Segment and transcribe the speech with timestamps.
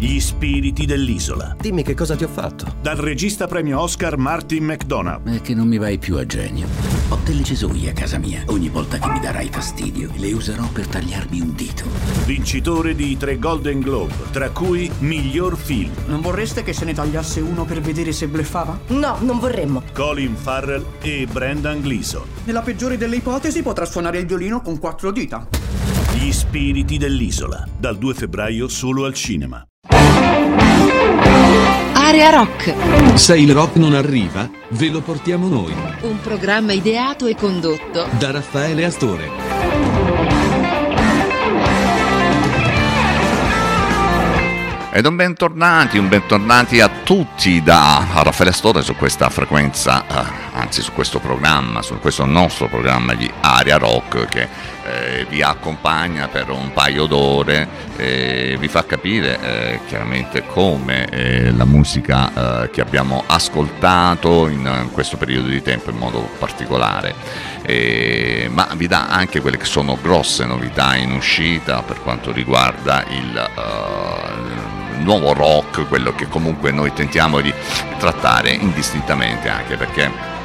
[0.00, 1.54] Gli spiriti dell'isola.
[1.60, 2.74] Dimmi che cosa ti ho fatto.
[2.80, 5.28] Dal regista premio Oscar Martin McDonough.
[5.28, 6.66] È che non mi vai più a genio.
[7.10, 8.42] Ho delle cesoie a casa mia.
[8.46, 11.84] Ogni volta che mi darai fastidio, le userò per tagliarmi un dito.
[12.24, 15.92] Vincitore di tre Golden Globe, tra cui miglior film.
[16.06, 18.80] Non vorreste che se ne tagliasse uno per vedere se bleffava?
[18.86, 19.82] No, non vorremmo.
[19.92, 22.26] Colin Farrell e Brendan Gleeson.
[22.44, 25.46] Nella peggiore delle ipotesi potrà suonare il violino con quattro dita.
[26.14, 27.68] Gli spiriti dell'isola.
[27.78, 29.62] Dal 2 febbraio solo al cinema.
[32.10, 32.74] Area Rock,
[33.16, 35.72] Se il rock non arriva, ve lo portiamo noi.
[36.00, 39.59] un programma ideato e condotto Da Raffaele Astore.
[44.92, 50.82] Ed un bentornati, un bentornati a tutti da Raffaele Astore su questa frequenza, eh, anzi
[50.82, 54.48] su questo programma, su questo nostro programma di Aria Rock che
[54.84, 61.52] eh, vi accompagna per un paio d'ore e vi fa capire eh, chiaramente come eh,
[61.52, 67.14] la musica eh, che abbiamo ascoltato in, in questo periodo di tempo in modo particolare.
[67.62, 73.04] Eh, ma vi dà anche quelle che sono grosse novità in uscita per quanto riguarda
[73.08, 77.52] il eh, nuovo rock, quello che comunque noi tentiamo di
[77.98, 80.38] trattare indistintamente anche perché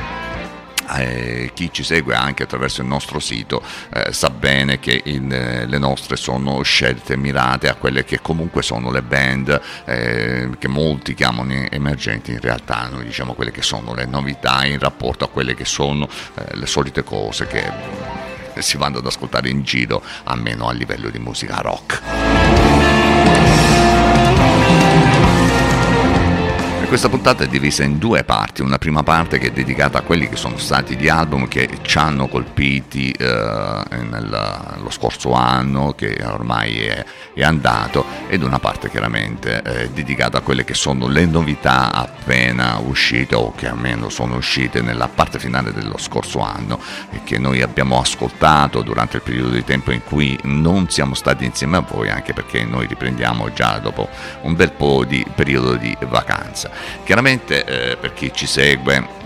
[0.93, 5.65] eh, chi ci segue anche attraverso il nostro sito eh, sa bene che in, eh,
[5.65, 11.13] le nostre sono scelte mirate a quelle che comunque sono le band eh, che molti
[11.13, 15.55] chiamano emergenti, in realtà noi diciamo quelle che sono le novità in rapporto a quelle
[15.55, 18.23] che sono eh, le solite cose che
[18.59, 23.04] si vanno ad ascoltare in giro, almeno a livello di musica rock.
[26.95, 30.29] Questa puntata è divisa in due parti, una prima parte che è dedicata a quelli
[30.29, 36.17] che sono stati gli album che ci hanno colpiti eh, nel- lo scorso anno, che
[36.23, 41.25] ormai è, è andato, ed una parte chiaramente eh, dedicata a quelle che sono le
[41.25, 46.79] novità appena uscite o che almeno sono uscite nella parte finale dello scorso anno
[47.11, 51.43] e che noi abbiamo ascoltato durante il periodo di tempo in cui non siamo stati
[51.43, 54.07] insieme a voi, anche perché noi riprendiamo già dopo
[54.43, 56.84] un bel po' di periodo di vacanza.
[57.03, 59.23] Chiaramente eh, per chi ci segue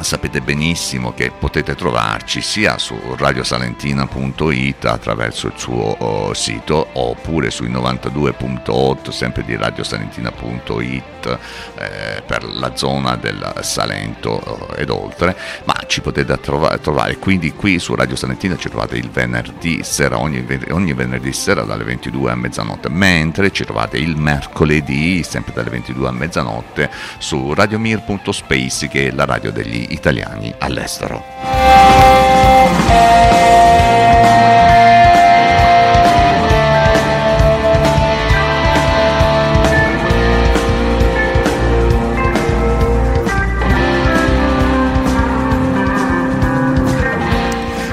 [0.00, 7.70] sapete benissimo che potete trovarci sia su radiosalentina.it attraverso il suo oh, sito oppure sui
[7.70, 11.38] 92.8 sempre di radiosalentina.it
[11.76, 15.36] eh, per la zona del Salento oh, ed oltre.
[15.64, 20.18] Ma ci potete trova- trovare quindi qui su Radio Salentina ci trovate il venerdì sera
[20.18, 25.70] ogni, ogni venerdì sera dalle 22 a mezzanotte mentre ci trovate il mercoledì sempre dalle
[25.70, 31.22] 22 a mezzanotte su radiomir.space che è la radio degli italiani all'estero.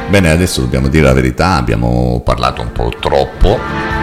[0.09, 3.98] Bene, adesso dobbiamo dire la verità, abbiamo parlato un po' troppo.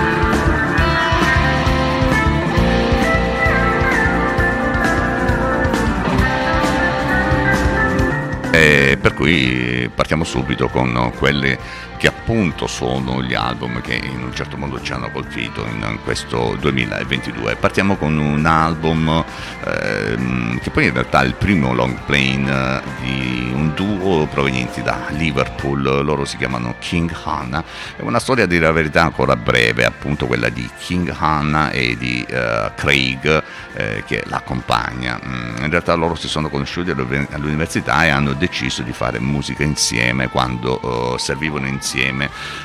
[9.00, 11.56] Per cui partiamo subito con quelli
[11.96, 16.56] che appunto sono gli album che in un certo modo ci hanno colpito in questo
[16.60, 17.56] 2022.
[17.56, 19.24] Partiamo con un album
[19.64, 24.82] ehm, che poi in realtà è il primo long plane eh, di un duo provenienti
[24.82, 27.64] da Liverpool, loro si chiamano King Hanna,
[27.96, 32.24] è una storia dire la verità ancora breve, appunto quella di King Hanna e di
[32.28, 33.42] eh, Craig
[33.72, 35.18] eh, che l'accompagna.
[35.24, 39.62] Mm, In realtà loro si sono conosciuti all'univer- all'università e hanno deciso di fare musica
[39.62, 41.84] insieme quando eh, servivano insieme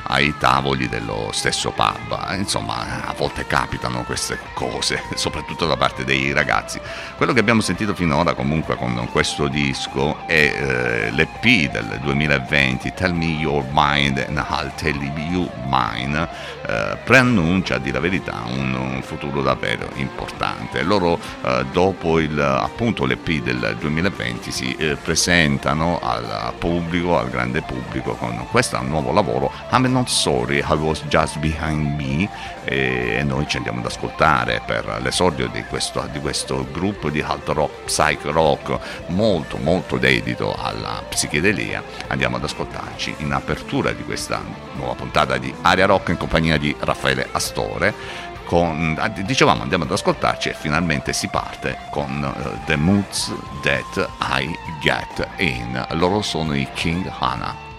[0.04, 2.34] ai tavoli dello stesso pub.
[2.36, 6.80] Insomma, a volte capitano queste cose, soprattutto da parte dei ragazzi.
[7.18, 13.14] Quello che abbiamo sentito finora comunque con questo disco è eh, l'EP del 2020, Tell
[13.14, 16.28] Me Your Mind and I'll Tell You Mine,
[16.68, 20.82] eh, preannuncia, a dire la verità, un, un futuro davvero importante.
[20.84, 27.62] Loro eh, dopo il, appunto l'EP del 2020 si eh, presentano al pubblico, al grande
[27.62, 32.30] pubblico con questo nuovo lavoro I'm not sorry I was just behind me
[32.64, 37.50] e noi ci andiamo ad ascoltare per l'esordio di questo, di questo gruppo di hard
[37.50, 38.78] rock, psych rock
[39.08, 41.84] molto molto dedito alla psichedelia.
[42.08, 44.42] Andiamo ad ascoltarci in apertura di questa
[44.74, 49.92] nuova puntata di Aria Rock in compagnia di Raffaele Astore con, ah, dicevamo andiamo ad
[49.92, 55.86] ascoltarci e finalmente si parte con eh, The Moods That I Get In.
[55.92, 57.71] Loro sono i King Hana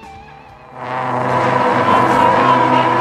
[0.85, 2.92] Thank you.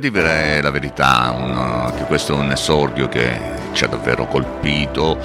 [0.00, 3.38] Dire la verità, un, che questo è un esordio che
[3.72, 5.18] ci ha davvero colpito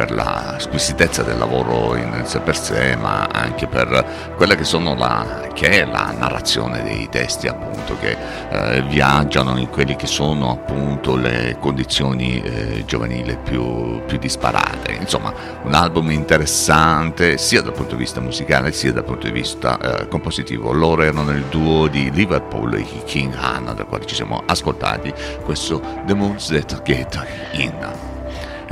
[0.00, 4.64] per la squisitezza del lavoro in sé per sé, ma anche per quella che,
[4.96, 8.16] la, che è la narrazione dei testi, appunto, che
[8.48, 14.92] eh, viaggiano in quelle che sono appunto le condizioni eh, giovanili più, più disparate.
[14.92, 19.78] Insomma, un album interessante sia dal punto di vista musicale sia dal punto di vista
[19.78, 20.72] eh, compositivo.
[20.72, 25.12] Loro erano il duo di Liverpool, i King Hannah, dal quale ci siamo ascoltati
[25.44, 28.09] questo The Moons That Get In.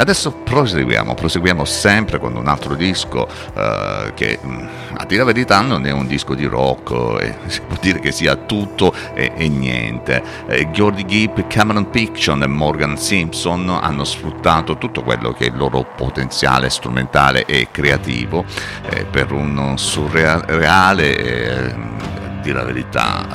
[0.00, 5.61] Adesso proseguiamo, proseguiamo sempre con un altro disco eh, che mm, a dire la verità
[5.61, 9.49] non è un disco di rock, eh, si può dire che sia tutto e, e
[9.49, 10.23] niente.
[10.47, 15.57] Eh, Geordie Gibb, Cameron Picton e Morgan Simpson hanno sfruttato tutto quello che è il
[15.57, 18.45] loro potenziale strumentale e creativo
[18.90, 23.26] eh, per un surreale, eh, a dire la verità,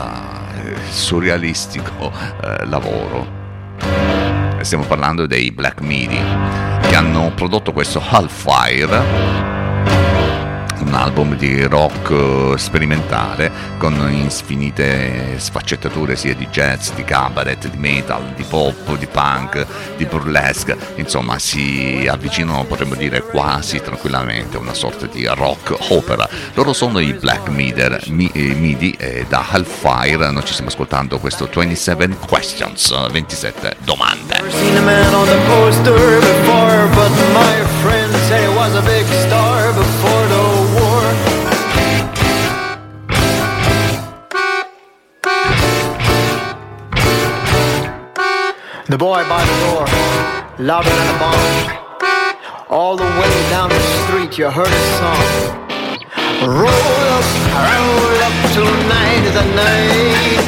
[0.63, 2.09] eh, surrealistico
[2.63, 4.12] lavoro
[4.63, 6.19] stiamo parlando dei Black Midi
[6.81, 9.62] che hanno prodotto questo Hellfire
[10.83, 17.77] un album di rock eh, sperimentale con infinite sfaccettature sia di jazz, di cabaret, di
[17.77, 19.65] metal, di pop, di punk,
[19.97, 26.27] di burlesque, insomma si avvicinano potremmo dire quasi tranquillamente a una sorta di rock opera.
[26.53, 31.17] Loro sono i Black Mider, mi, eh, Midi e da Hellfire noi ci stiamo ascoltando
[31.19, 34.41] questo 27 Questions, 27 domande.
[48.93, 49.89] The boy by the door,
[50.69, 51.41] louder than a bomb.
[52.69, 55.17] All the way down the street, you heard his song.
[56.45, 57.25] Roll up,
[57.57, 60.45] roll up, tonight is the night.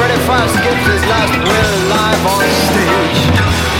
[0.00, 3.20] Freddie Fast gives his last will live on stage.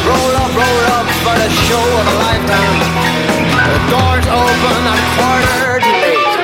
[0.04, 2.84] Roll up, roll up for the show of a lifetime.
[3.64, 6.36] The doors open a quarter to eight.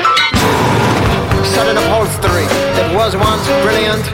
[1.52, 2.27] Sudden upholstery that
[3.08, 4.04] was once brilliant.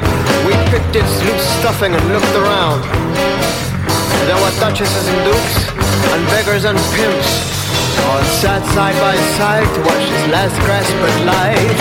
[0.46, 2.78] We picked its loose stuffing and looked around.
[4.30, 5.56] There were duchesses and dukes,
[6.14, 7.30] and beggars and pimps,
[8.06, 11.80] all sat side by side to watch his last grasp at life.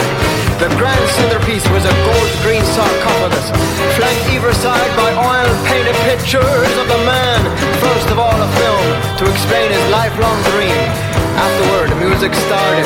[0.58, 3.46] The grand centerpiece was a gold green sarcophagus,
[3.94, 7.46] flanked either side by oil-painted pictures of the man,
[7.78, 8.86] first of all a film,
[9.22, 11.13] to explain his lifelong dream.
[11.36, 12.86] Afterward, the music started,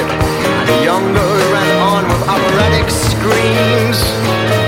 [0.68, 4.67] the young girl ran on with operatic screams.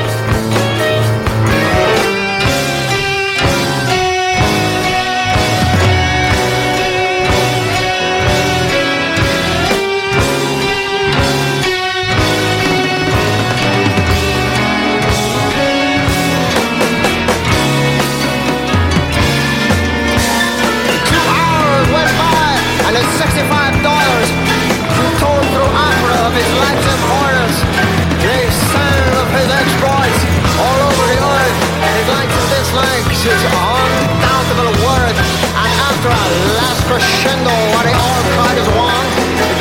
[36.90, 39.10] Crescendo, what they all cried as one,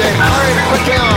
[0.00, 1.07] they hurried quickly on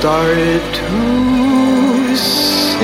[0.00, 2.80] started to sing.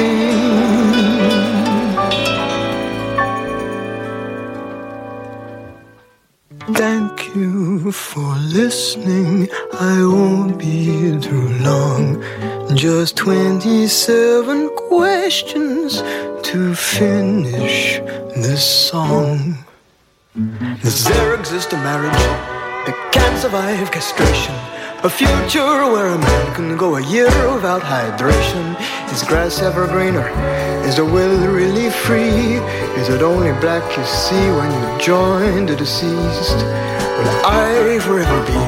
[6.75, 9.49] Thank you for listening.
[9.81, 12.23] I won't be too long.
[12.75, 16.03] Just 27 questions
[16.49, 17.99] to finish
[18.37, 19.65] this song.
[20.83, 22.25] Does there exist a marriage
[22.85, 24.55] that can't survive castration?
[25.07, 28.75] A future where a man can go a year without hydration?
[29.13, 30.29] Is grass ever greener?
[30.85, 32.59] Is the will really free?
[33.01, 36.59] Is it only black you see when you join the deceased?
[37.19, 38.59] Will I forever be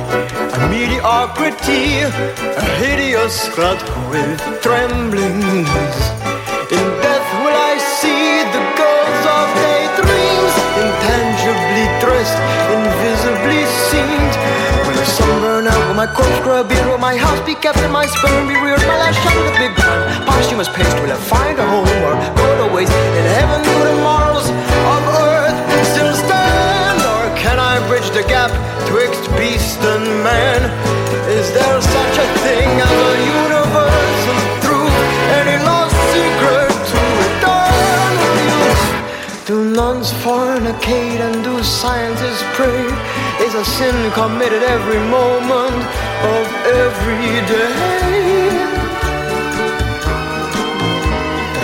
[0.54, 2.06] a mediocrity?
[2.06, 5.42] A hideous clod with trembling
[15.98, 16.38] intangibly dressed, invisibly seen.
[16.38, 18.80] Will a sunburn my beer my house be kept and my sperm be reared?
[18.86, 20.26] My last shot the big gun.
[20.26, 23.62] Posthumous paste will I find a home or go to waste in heaven?
[23.62, 28.50] Do the morals of earth still stand, or can I bridge the gap
[28.86, 30.70] twixt beast and man?
[31.28, 34.96] Is there such a thing as a universal truth?
[35.38, 38.14] Any lost secret to return
[38.62, 38.82] with?
[39.46, 42.86] Do nuns fornicate and do scientists pray?
[43.40, 45.82] Is a sin committed every moment
[46.34, 48.18] of every day?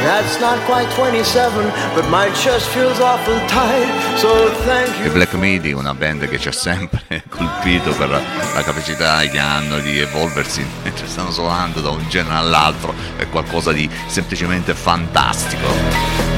[0.05, 5.11] That's not quite 27, but my chest feels awful tight, so thank you.
[5.11, 9.99] Black Midi, una band che ci ha sempre colpito per la capacità che hanno di
[9.99, 16.34] evolversi mentre stanno suonando da un genere all'altro, è qualcosa di semplicemente fantastico.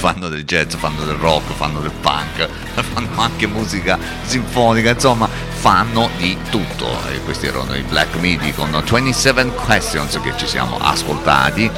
[0.00, 2.48] Fanno del jazz, fanno del rock, fanno del punk,
[2.94, 6.86] fanno anche musica sinfonica, insomma, fanno di tutto.
[7.12, 11.70] E questi erano i Black Midi con 27 Questions che ci siamo ascoltati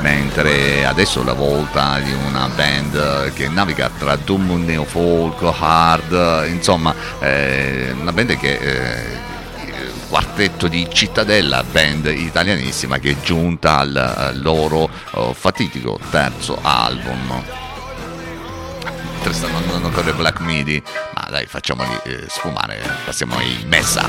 [0.00, 6.94] mentre adesso è la volta di una band che naviga tra doom, neofolk, hard, insomma
[7.20, 9.24] eh, una band che eh,
[10.08, 17.65] quartetto di Cittadella, band italianissima che è giunta al, al loro oh, fatidico terzo album.
[19.26, 20.80] Mentre stanno andando per le Black Midi,
[21.16, 24.08] ma dai facciamoli eh, sfumare, passiamo ai Messa.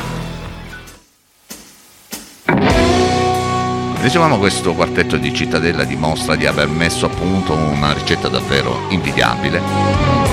[3.99, 10.26] Dicevamo questo quartetto di Cittadella dimostra di aver messo a punto una ricetta davvero invidiabile.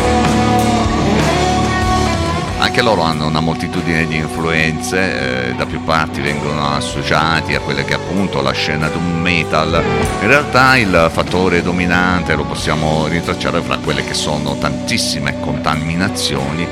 [2.64, 7.84] Anche loro hanno una moltitudine di influenze, eh, da più parti vengono associati a quelle
[7.84, 9.84] che appunto la scena doom metal.
[10.22, 16.66] In realtà il fattore dominante lo possiamo rintracciare fra quelle che sono tantissime contaminazioni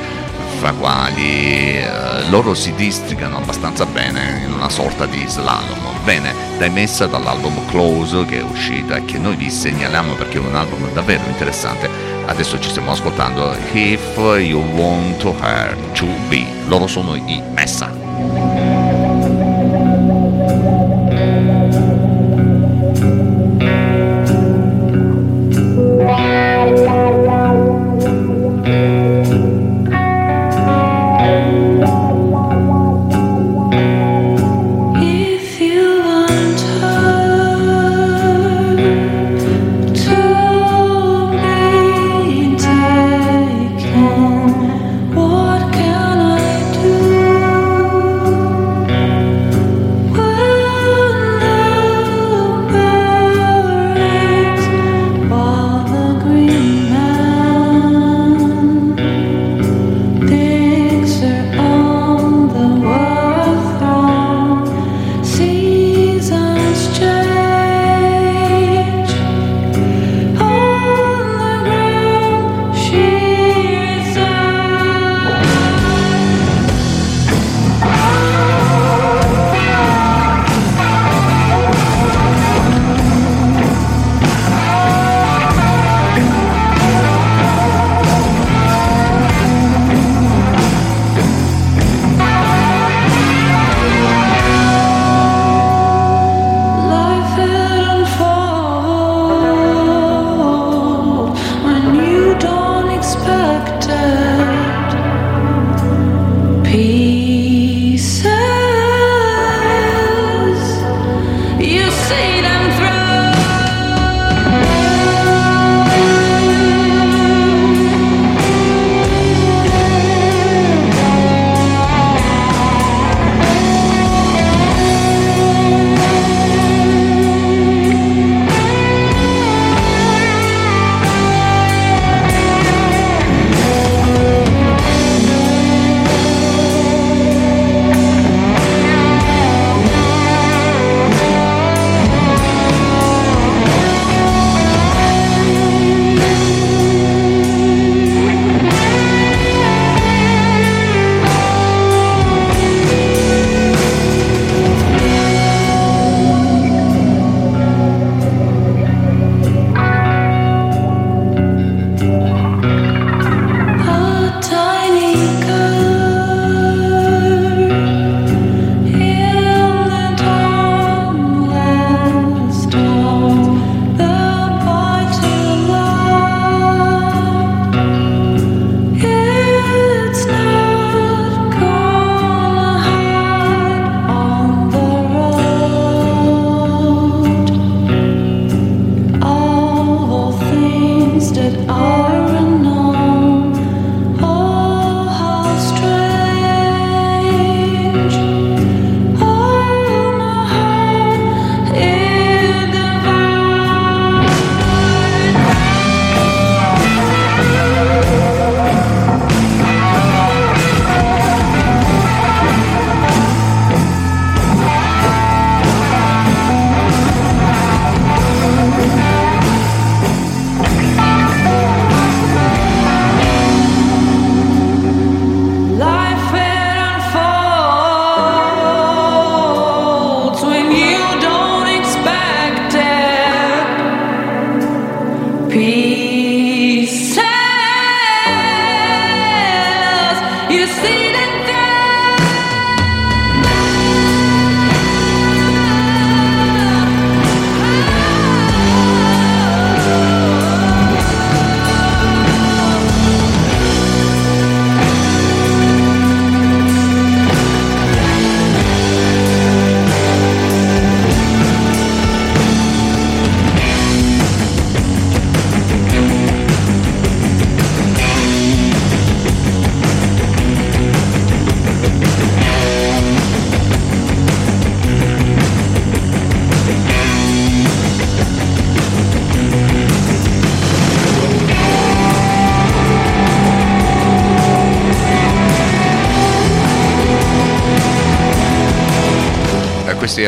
[0.58, 6.04] fra quali eh, loro si districano abbastanza bene in una sorta di slalom.
[6.04, 10.40] Bene, dai messa dall'album Close che è uscita e che noi vi segnaliamo perché è
[10.40, 12.11] un album davvero interessante.
[12.26, 16.46] Adesso ci stiamo ascoltando If You Want Her To Be.
[16.66, 18.51] Loro sono i Messa.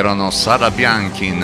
[0.05, 1.41] Erano Sara Bianchin,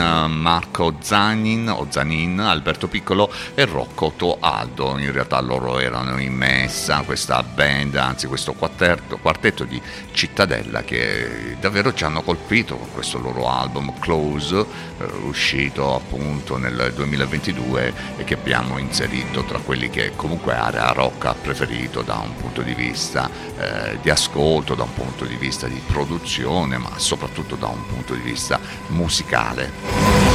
[0.80, 4.96] Marco Zanin o Zanin, Alberto Piccolo e Rocco Toaldo.
[4.96, 9.80] In realtà loro erano in messa, questa band, anzi questo quartetto, quartetto di
[10.12, 16.92] Cittadella che davvero ci hanno colpito con questo loro album Close, eh, uscito appunto nel
[16.94, 22.34] 2022 e che abbiamo inserito tra quelli che comunque Area Rock ha preferito da un
[22.36, 27.56] punto di vista eh, di ascolto, da un punto di vista di produzione, ma soprattutto
[27.56, 30.29] da un punto di vista musicale.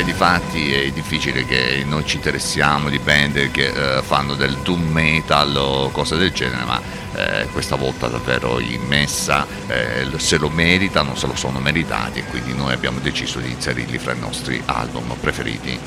[0.00, 4.56] E di fatti è difficile che noi ci interessiamo di band che eh, fanno del
[4.62, 6.80] doom metal o cose del genere, ma
[7.14, 12.24] eh, questa volta davvero in messa eh, se lo meritano, se lo sono meritati e
[12.24, 15.78] quindi noi abbiamo deciso di inserirli fra i nostri album preferiti.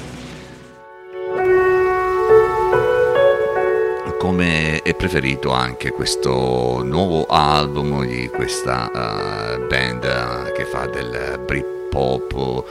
[4.20, 11.42] come è preferito anche questo nuovo album di questa uh, band uh, che fa del
[11.46, 11.83] Britpop.
[11.94, 12.64] Uh,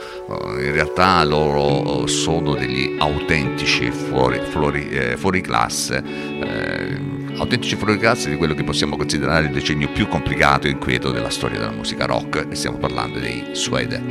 [0.59, 6.03] in realtà loro sono degli autentici fuori, fuori, eh, fuori classe.
[6.05, 6.97] Eh,
[7.37, 11.29] autentici fuori classe di quello che possiamo considerare il decennio più complicato e inquieto della
[11.29, 14.01] storia della musica rock e stiamo parlando dei Suede.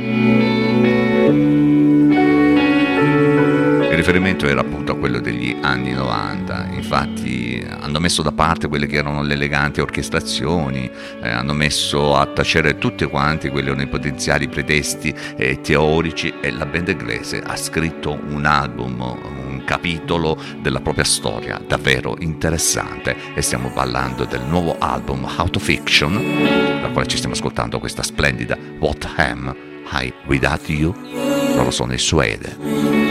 [3.93, 8.95] Il riferimento era appunto quello degli anni 90, infatti hanno messo da parte quelle che
[8.95, 10.89] erano le eleganti orchestrazioni,
[11.21, 16.51] eh, hanno messo a tacere tutti quanti quelli erano i potenziali pretesti eh, teorici e
[16.51, 23.41] la band inglese ha scritto un album, un capitolo della propria storia davvero interessante e
[23.41, 26.13] stiamo parlando del nuovo album Out of Fiction,
[26.79, 29.53] dal quale ci stiamo ascoltando questa splendida What Am
[29.91, 30.95] I Without You?
[31.55, 33.02] Loro sono i Suede.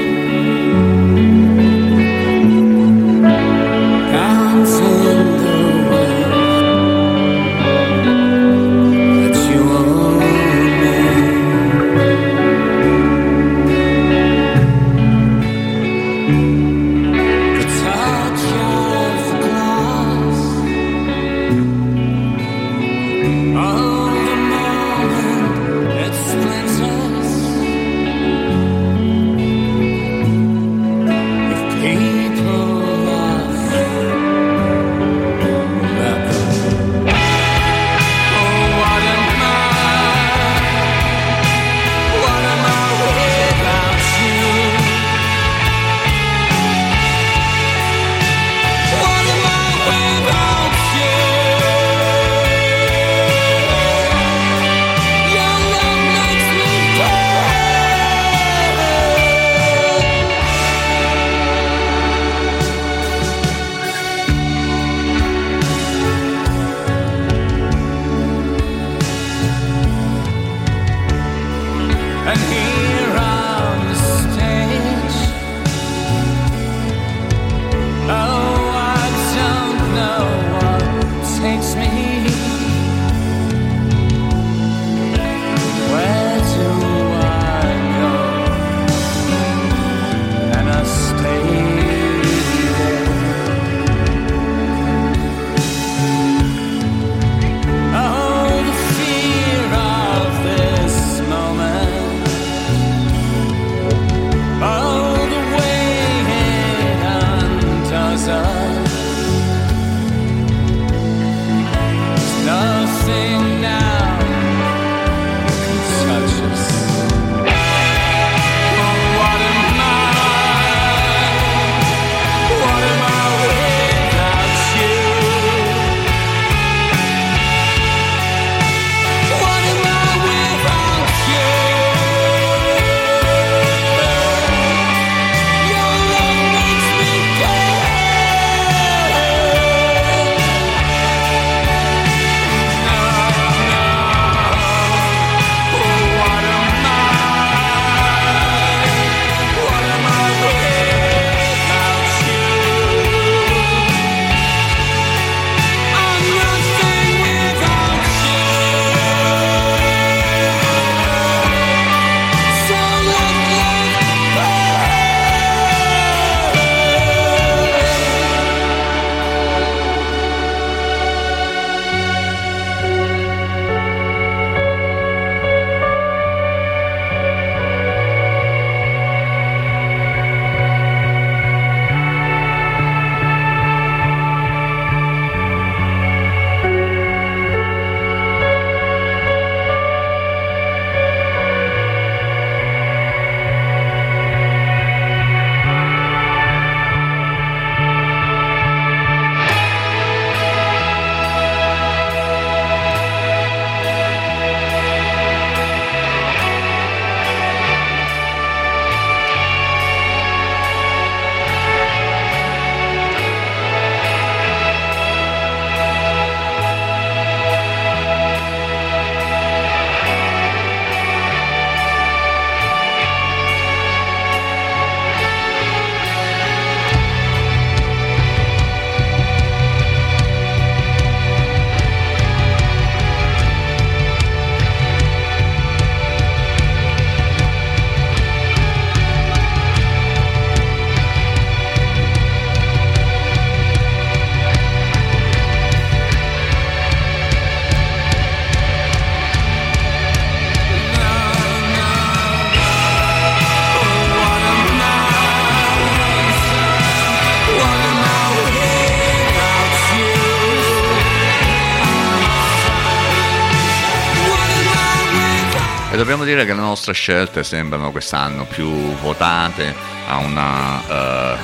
[266.33, 268.71] Dire che le nostre scelte sembrano quest'anno più
[269.03, 269.75] votate
[270.09, 271.37] a una, eh,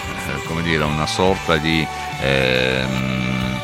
[0.46, 1.86] come dire, una sorta di,
[2.22, 3.60] ehm,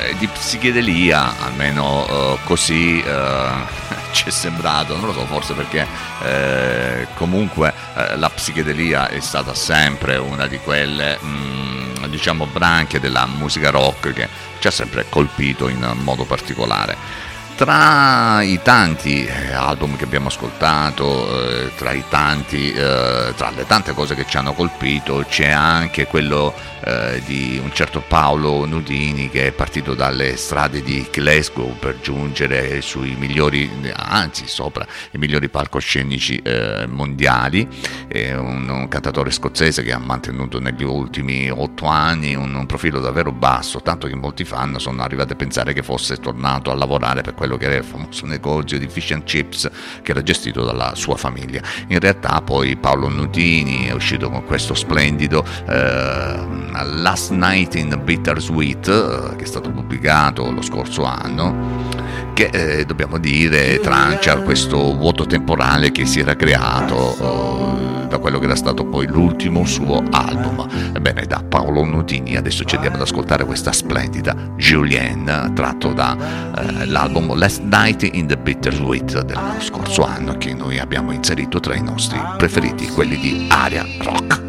[0.00, 3.50] eh, di psichedelia, almeno eh, così eh,
[4.10, 5.86] ci è sembrato, non lo so, forse perché
[6.24, 13.26] eh, comunque eh, la psichedelia è stata sempre una di quelle, mh, diciamo, branche della
[13.26, 17.24] musica rock che ci ha sempre colpito in modo particolare.
[17.56, 23.92] Tra i tanti eh, album che abbiamo ascoltato, eh, tra, tanti, eh, tra le tante
[23.92, 29.48] cose che ci hanno colpito, c'è anche quello eh, di un certo Paolo Nudini che
[29.48, 36.36] è partito dalle strade di Glasgow per giungere sui migliori, anzi sopra i migliori palcoscenici
[36.36, 37.66] eh, mondiali.
[38.06, 43.00] È un, un, cantatore scozzese che ha mantenuto negli ultimi otto anni un, un profilo
[43.00, 47.22] davvero basso, tanto che molti fan sono arrivati a pensare che fosse tornato a lavorare
[47.22, 49.70] per quello che era il famoso negozio di fish and chips
[50.02, 51.60] che era gestito dalla sua famiglia.
[51.88, 56.38] In realtà poi Paolo Nudini è uscito con questo splendido eh,
[56.84, 61.95] Last Night in Bittersweet eh, che è stato pubblicato lo scorso anno
[62.34, 68.38] che eh, dobbiamo dire trancia questo vuoto temporale che si era creato eh, da quello
[68.38, 70.66] che era stato poi l'ultimo suo album.
[70.94, 77.36] Ebbene, da Paolo Nutini adesso ci andiamo ad ascoltare questa splendida Julienne tratto dall'album eh,
[77.36, 82.20] Last Night in the Bittersweet dello scorso anno che noi abbiamo inserito tra i nostri
[82.36, 84.42] preferiti, quelli di Aria Rock.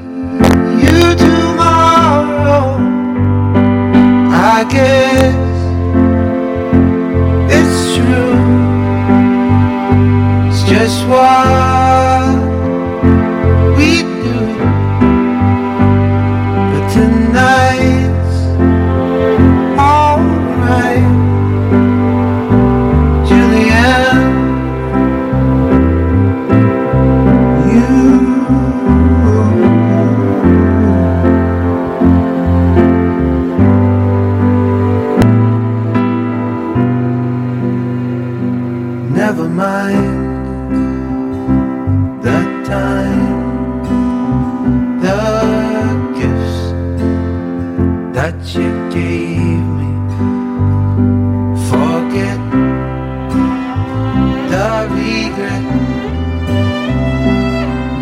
[0.80, 2.78] You tomorrow,
[4.32, 5.47] I guess
[10.68, 12.07] just what
[48.54, 49.90] you gave me.
[51.70, 52.40] Forget
[54.52, 55.66] the regret.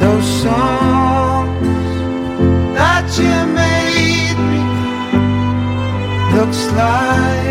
[0.01, 1.67] Those songs
[2.75, 4.63] that you made me
[6.35, 7.44] looks like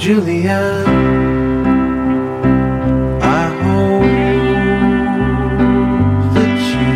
[0.00, 0.86] So Julianne,
[3.22, 4.02] I hope
[6.34, 6.94] that you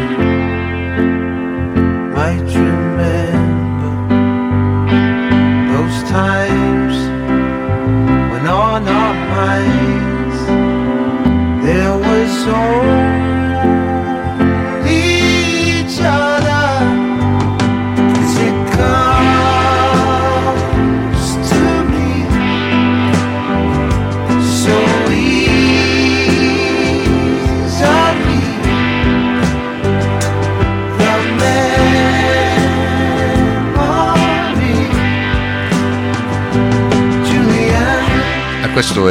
[2.17, 3.93] might remember
[5.73, 6.97] those times
[8.33, 10.39] when on our minds
[11.63, 12.31] there was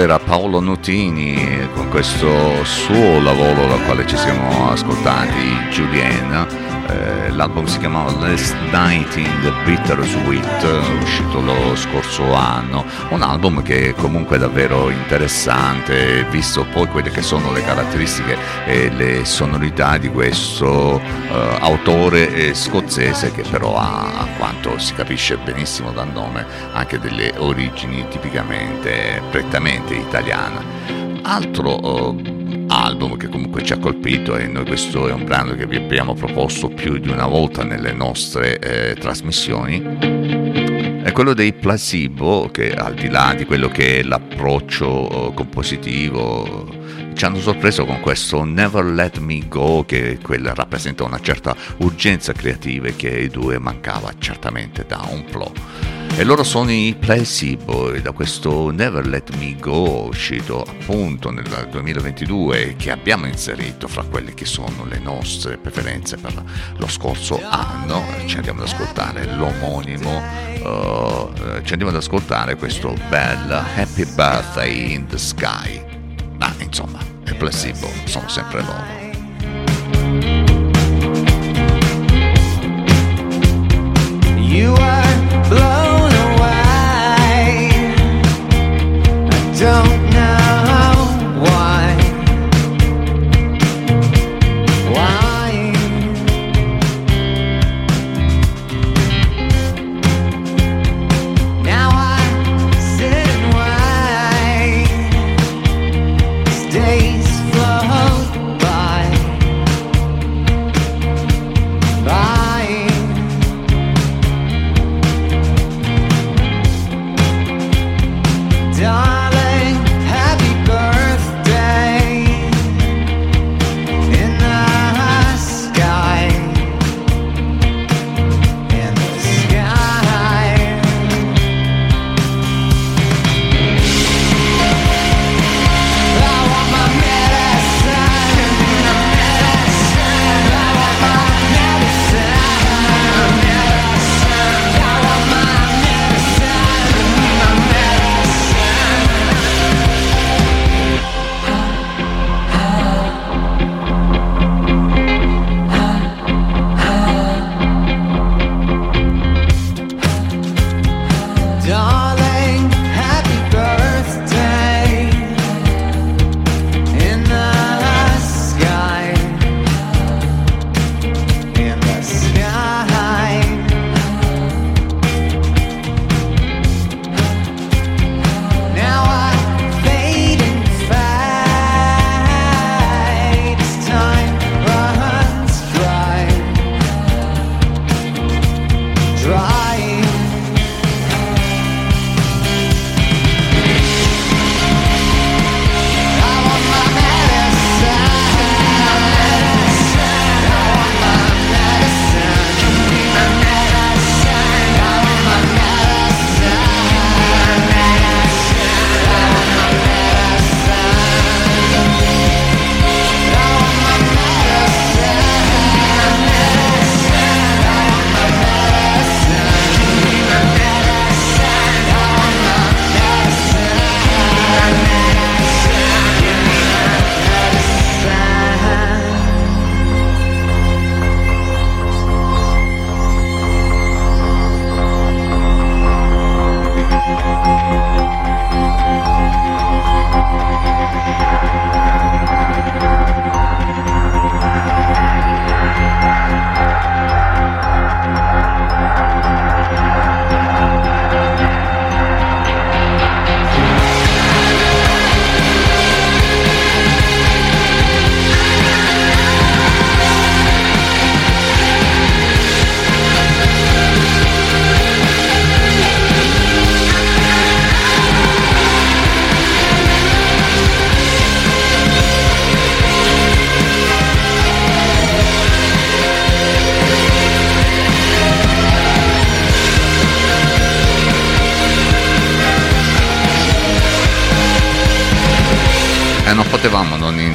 [0.03, 6.47] E questo era Paolo Nutini con questo suo lavoro dal quale ci siamo ascoltati, Julienne,
[6.87, 13.61] eh, l'album si chiamava Last Night in the Bittersweet, uscito lo scorso anno, un album
[13.61, 19.97] che comunque è davvero interessante, visto poi quelle che sono le caratteristiche e le sonorità
[19.97, 26.11] di questo eh, autore eh, scozzese che però ha, a quanto si capisce benissimo dal
[26.11, 30.22] nome, anche delle origini tipicamente, prettamente italiane.
[31.23, 35.65] Altro uh, album che comunque ci ha colpito e noi questo è un brano che
[35.65, 39.81] vi abbiamo proposto più di una volta nelle nostre eh, trasmissioni
[41.03, 46.82] è quello dei placebo che al di là di quello che è l'approccio uh, compositivo
[47.13, 52.33] ci hanno sorpreso con questo Never Let Me Go che quella rappresenta una certa urgenza
[52.33, 55.59] creativa che ai due mancava certamente da un plot.
[56.15, 61.67] E loro sono i Placebo e da questo Never Let Me Go uscito appunto nel
[61.71, 66.43] 2022 che abbiamo inserito fra quelle che sono le nostre preferenze per
[66.77, 70.21] lo scorso anno ci andiamo ad ascoltare l'omonimo
[70.61, 71.31] uh,
[71.63, 75.92] ci andiamo ad ascoltare questo bel Happy Birthday in the Sky
[76.43, 79.01] ma insomma i Placebo sono sempre loro
[84.55, 87.71] You are blown away.
[89.31, 89.92] I don't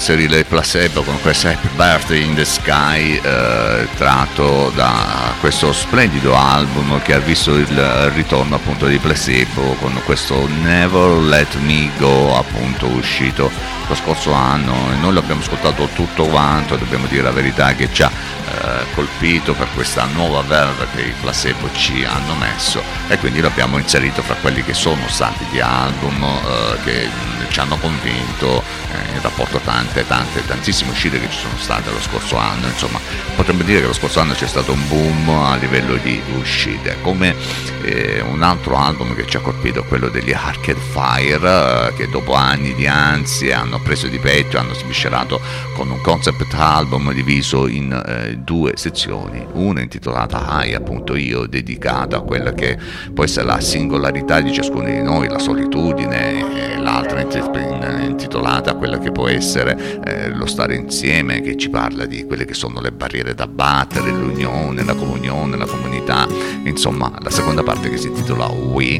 [0.08, 6.34] inserire il placebo con questo Happy Birthday in the Sky eh, tratto da questo splendido
[6.34, 12.38] album che ha visto il ritorno appunto di placebo con questo Never Let Me Go
[12.38, 13.50] appunto uscito
[13.86, 14.92] lo scorso anno.
[14.92, 19.52] E noi l'abbiamo ascoltato tutto quanto, dobbiamo dire la verità che ci ha eh, colpito
[19.52, 22.82] per questa nuova verve che i placebo ci hanno messo.
[23.08, 27.08] E quindi l'abbiamo inserito fra quelli che sono stati gli album eh, che
[27.48, 28.62] ci hanno convinto
[28.92, 32.66] eh, in rapporto a tante, tante, tantissime uscite che ci sono state lo scorso anno,
[32.66, 32.98] insomma
[33.36, 37.34] potremmo dire che lo scorso anno c'è stato un boom a livello di uscite, come
[37.82, 42.34] eh, un altro album che ci ha colpito, quello degli Arcade Fire, eh, che dopo
[42.34, 45.40] anni di ansie hanno preso di petto, hanno sviscerato
[45.74, 52.16] con un concept album diviso in eh, due sezioni, una intitolata High, appunto io, dedicata
[52.16, 52.78] a quella che
[53.12, 59.12] può essere la singolarità di ciascuno di noi, la solitudine, e l'altra intitolata quella che
[59.12, 63.34] può essere eh, lo stare insieme, che ci parla di quelle che sono le barriere
[63.34, 66.26] da battere, l'unione, la comunione, la comunità,
[66.64, 68.98] insomma la seconda parte che si intitola We,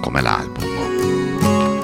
[0.00, 0.74] come l'album.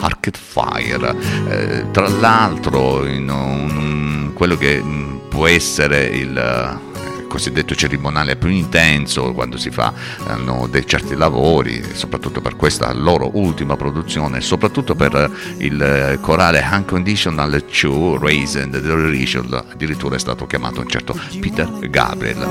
[0.01, 1.17] Arcade Fire,
[1.49, 6.91] eh, tra l'altro in un, quello che mh, può essere il
[7.33, 13.75] cosiddetto cerimoniale più intenso quando si fanno dei certi lavori, soprattutto per questa loro ultima
[13.75, 20.89] produzione, soprattutto per il corale Unconditional 2 Raising the Religion, addirittura è stato chiamato un
[20.89, 22.47] certo Peter Gabriel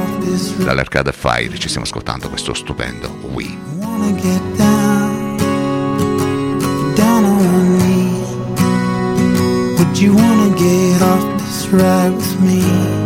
[0.58, 3.56] dall'Arcade Fire, ci stiamo ascoltando questo stupendo We.
[9.78, 13.01] Would you wanna get off this ride with me?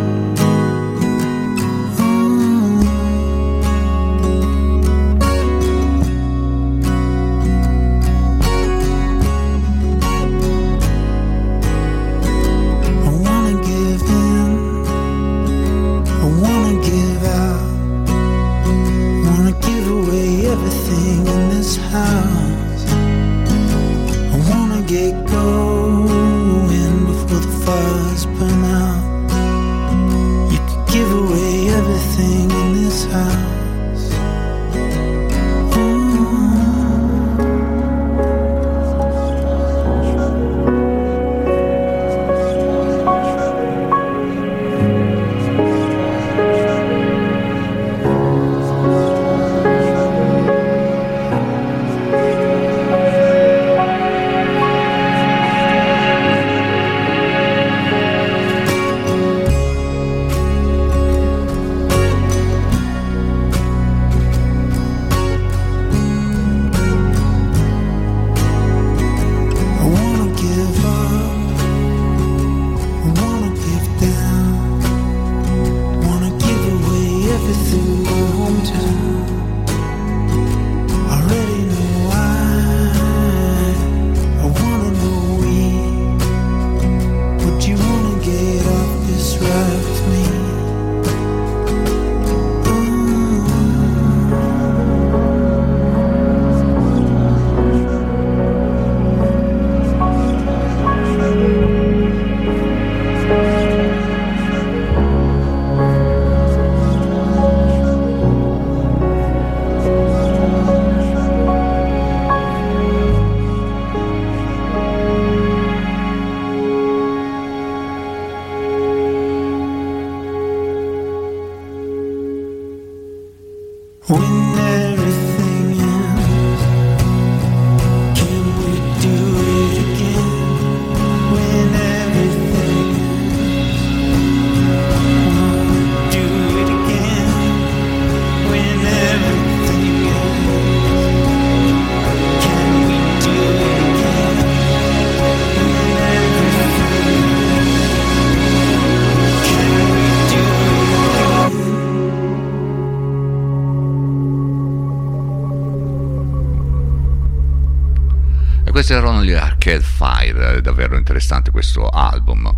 [158.86, 162.48] Questi erano gli Arcade Fire, davvero interessante questo album.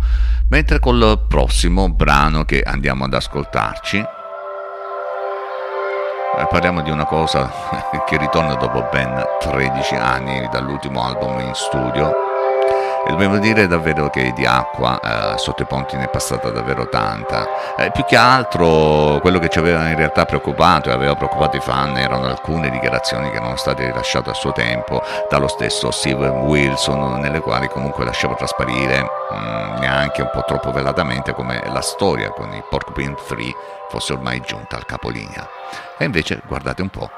[0.49, 4.07] Mentre col prossimo brano che andiamo ad ascoltarci, eh,
[6.47, 7.51] parliamo di una cosa
[8.05, 12.28] che ritorna dopo ben 13 anni dall'ultimo album in studio.
[13.09, 14.99] E dobbiamo dire davvero che di acqua
[15.33, 17.75] eh, sotto i ponti ne è passata davvero tanta.
[17.75, 21.59] Eh, più che altro quello che ci aveva in realtà preoccupato e aveva preoccupato i
[21.59, 27.19] fan erano alcune dichiarazioni che erano state rilasciate a suo tempo dallo stesso Steven Wilson,
[27.19, 32.53] nelle quali comunque lasciava trasparire mh, neanche un po' troppo velatamente come la storia con
[32.53, 33.37] i Porcupine 3
[33.89, 35.49] fosse ormai giunta al capolinea.
[35.97, 37.09] E invece guardate un po',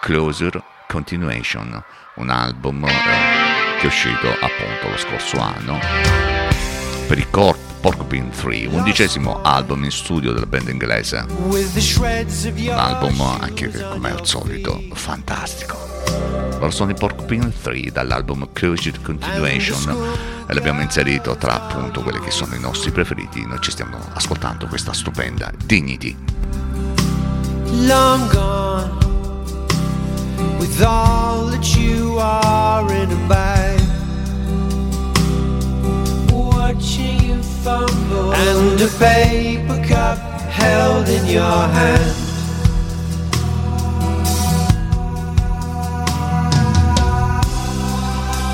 [0.00, 1.80] Closer Continuation,
[2.16, 3.49] un album eh,
[3.80, 5.78] che è uscito appunto lo scorso anno
[7.08, 11.24] per i, cor- Porcupine 3, undicesimo album in studio della band inglese.
[11.26, 15.78] Un album anche che, come al solito, fantastico.
[16.58, 19.96] Loro sono i Porcupine 3 dall'album Curious Continuation
[20.46, 23.46] e l'abbiamo inserito tra appunto quelli che sono i nostri preferiti.
[23.46, 26.14] Noi ci stiamo ascoltando questa stupenda Dignity.
[27.86, 28.59] long gone
[30.60, 33.80] with all that you are in a bag.
[36.30, 40.18] Watching you fumble and a paper cup
[40.60, 42.14] held in your hand.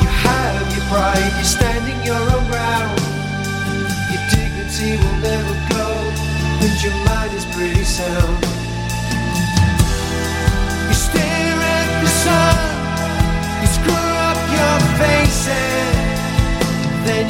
[0.01, 3.01] You have your pride, you're standing your own ground.
[4.13, 5.87] Your dignity will never go,
[6.63, 8.56] and your mind is pretty sound.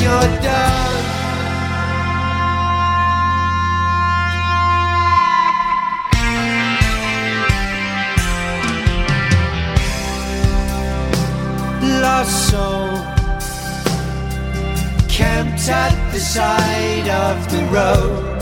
[0.01, 1.05] You're done.
[12.03, 12.89] Lost soul,
[15.09, 18.37] camped at the side of the road.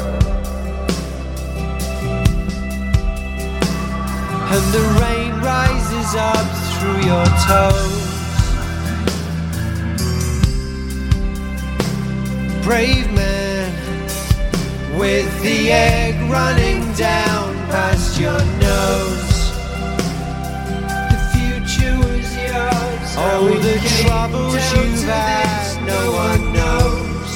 [4.54, 6.46] and the rain rises up
[6.78, 7.93] through your toes.
[12.64, 13.70] Brave man,
[14.98, 19.52] with the egg running down past your nose.
[21.12, 23.08] The future was yours.
[23.20, 27.32] Oh, the troubles you've had, no one knows.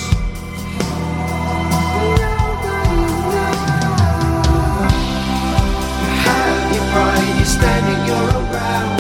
[6.00, 8.96] You have your pride, you're standing your own ground.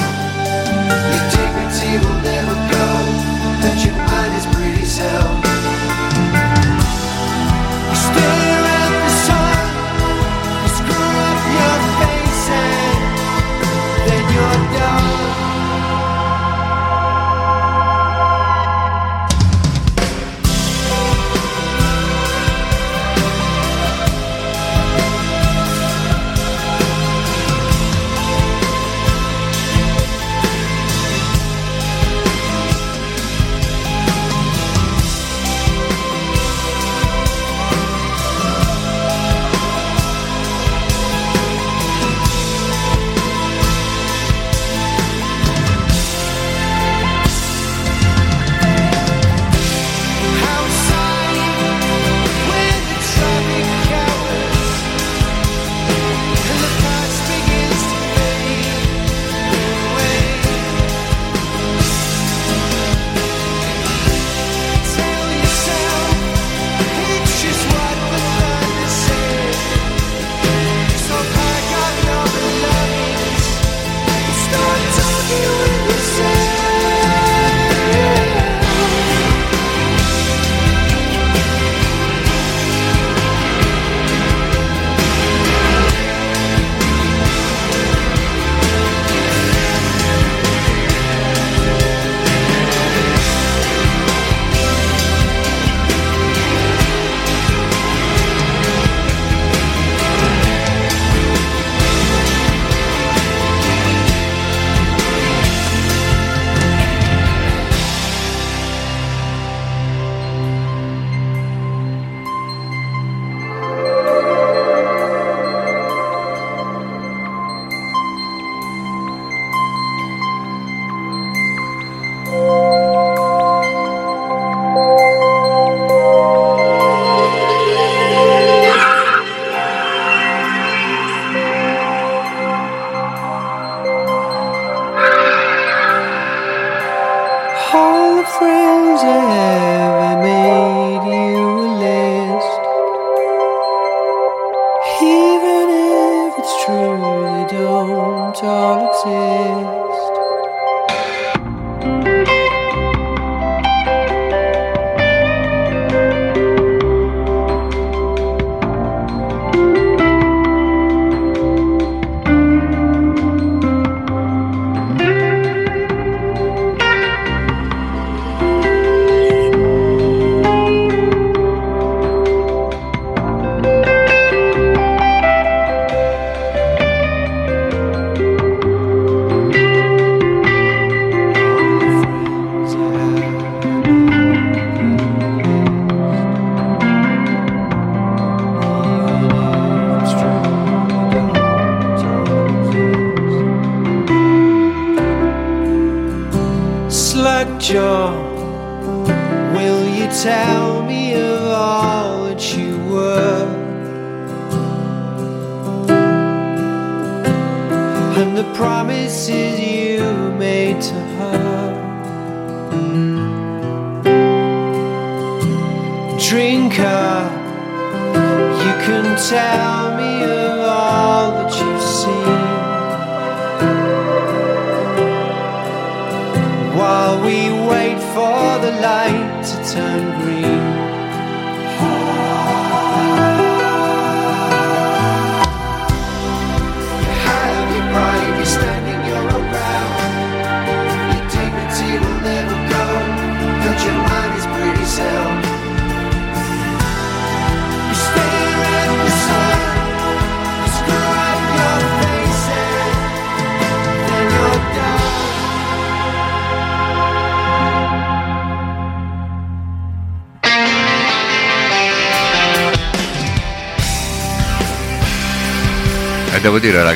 [1.08, 2.86] Your dignity will never go,
[3.64, 5.47] and your mind is pretty sound.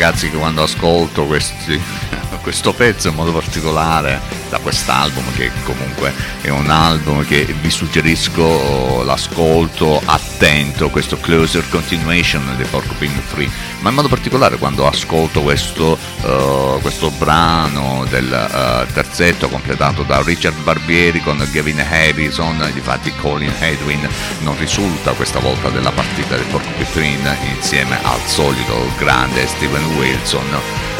[0.02, 1.80] Ragazzi che quando ascolto questi,
[2.42, 4.20] questo pezzo in modo particolare
[4.52, 12.54] da quest'album, che comunque è un album che vi suggerisco l'ascolto attento, questo Closer Continuation
[12.58, 13.48] dei Porcupine Free,
[13.80, 20.20] ma in modo particolare quando ascolto questo, eh, questo brano del eh, terzetto completato da
[20.20, 24.06] Richard Barbieri con Gavin Harrison, difatti Colin Edwin
[24.40, 27.18] non risulta questa volta della partita del Porcupine Free
[27.56, 30.91] insieme al solito grande Steven Wilson.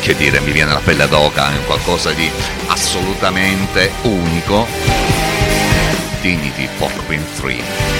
[0.00, 2.28] Che dire, mi viene la pelle d'oca, è qualcosa di
[2.68, 4.66] assolutamente unico.
[6.22, 7.99] Dignity Porcupine Free.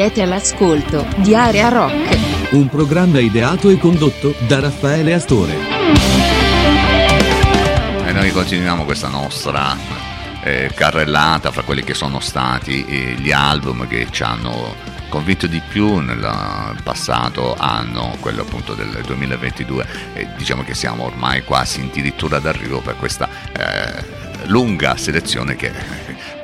[0.00, 2.52] Siete all'ascolto di Area Rock.
[2.52, 5.54] Un programma ideato e condotto da Raffaele Astore.
[8.06, 9.76] E noi continuiamo questa nostra
[10.42, 14.74] eh, carrellata fra quelli che sono stati eh, gli album che ci hanno
[15.10, 19.86] convinto di più nel passato anno, quello appunto del 2022.
[20.14, 25.70] E diciamo che siamo ormai quasi addirittura d'arrivo per questa eh, lunga selezione che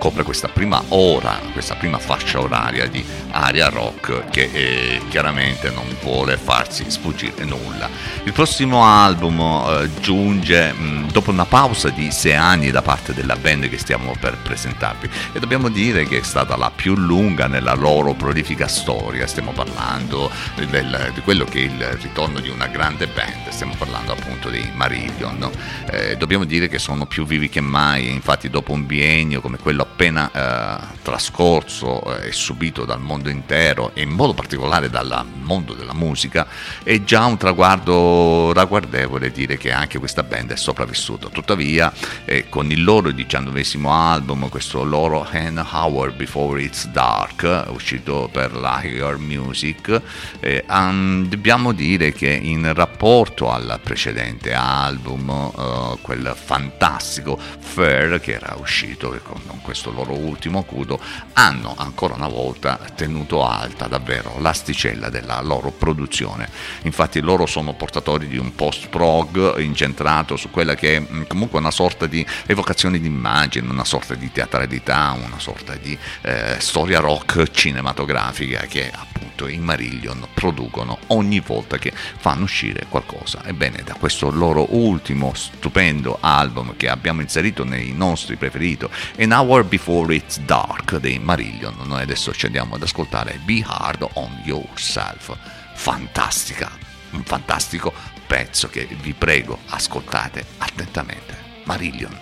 [0.07, 5.85] copre questa prima ora, questa prima fascia oraria di aria rock che eh, chiaramente non
[6.01, 7.91] vuole farsi sfuggire nulla.
[8.23, 13.35] Il prossimo album eh, giunge mh, dopo una pausa di sei anni da parte della
[13.35, 17.75] band che stiamo per presentarvi e dobbiamo dire che è stata la più lunga nella
[17.75, 19.27] loro prolifica storia.
[19.27, 24.13] Stiamo parlando del, di quello che è il ritorno di una grande band, stiamo parlando
[24.13, 25.51] appunto dei Marillion.
[25.91, 29.83] Eh, dobbiamo dire che sono più vivi che mai, infatti dopo un biennio come quello
[29.97, 35.95] appena eh, trascorso e subito dal mondo intero e in modo particolare dal mondo della
[35.95, 36.47] musica
[36.83, 41.29] è già un traguardo ragguardevole dire che anche questa band è sopravvissuta.
[41.29, 41.91] Tuttavia
[42.27, 48.53] eh, con il loro diciannovesimo album questo loro An Hour Before It's Dark uscito per
[48.53, 50.03] la Hair Music
[50.41, 58.33] eh, um, dobbiamo dire che in rapporto al precedente album eh, quel fantastico Fair che
[58.33, 61.01] era uscito con questo loro ultimo acuto
[61.35, 66.49] hanno ancora una volta tenuto alta davvero l'asticella della loro produzione.
[66.83, 72.07] Infatti loro sono portatori di un post-prog incentrato su quella che è comunque una sorta
[72.07, 78.61] di evocazione di immagine, una sorta di teatralità, una sorta di eh, storia rock cinematografica
[78.61, 83.43] che appunto i Marillion producono ogni volta che fanno uscire qualcosa.
[83.45, 88.87] Ebbene, da questo loro ultimo stupendo album che abbiamo inserito nei nostri preferiti,
[89.19, 94.09] An Hour Before It's Dark dei Marillion, noi adesso ci andiamo ad ascoltare Be Hard
[94.15, 95.37] on Yourself.
[95.75, 96.71] Fantastica,
[97.11, 97.93] un fantastico
[98.27, 101.37] pezzo che vi prego ascoltate attentamente.
[101.65, 102.19] Marillion.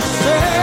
[0.00, 0.57] say?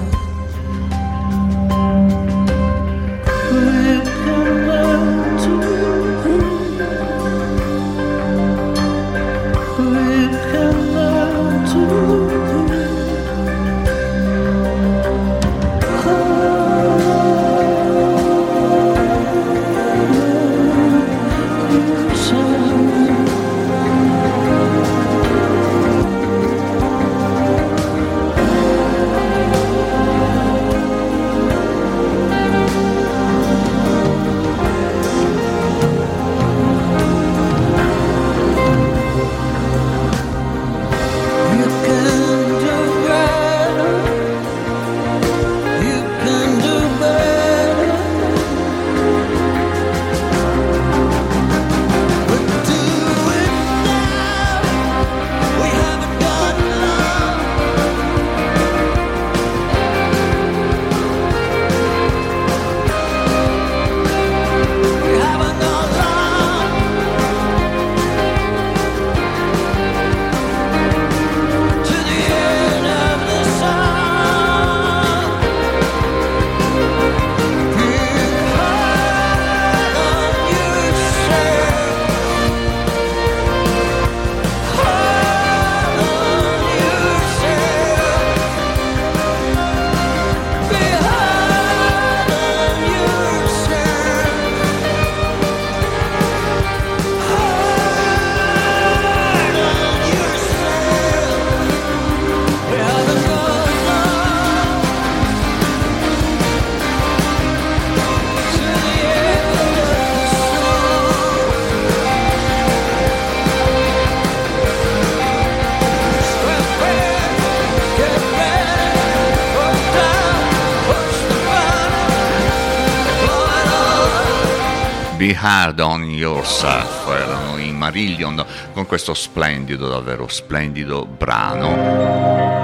[125.40, 132.56] Hard on Yourself, erano i Marillion con questo splendido, davvero splendido brano.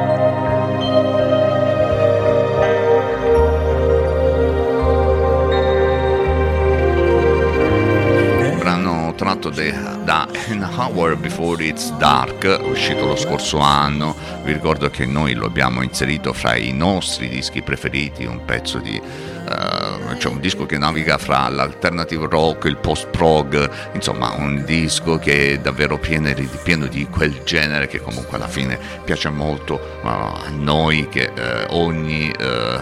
[9.16, 14.14] Tratto da An Hour Before It's Dark, uscito lo scorso anno.
[14.42, 19.00] Vi ricordo che noi lo abbiamo inserito fra i nostri dischi preferiti, un pezzo di
[19.00, 25.52] eh, cioè un disco che naviga fra l'alternative rock, il post-prog, insomma un disco che
[25.52, 30.08] è davvero pieno di, pieno di quel genere che comunque alla fine piace molto eh,
[30.08, 32.78] a noi che eh, ogni, eh,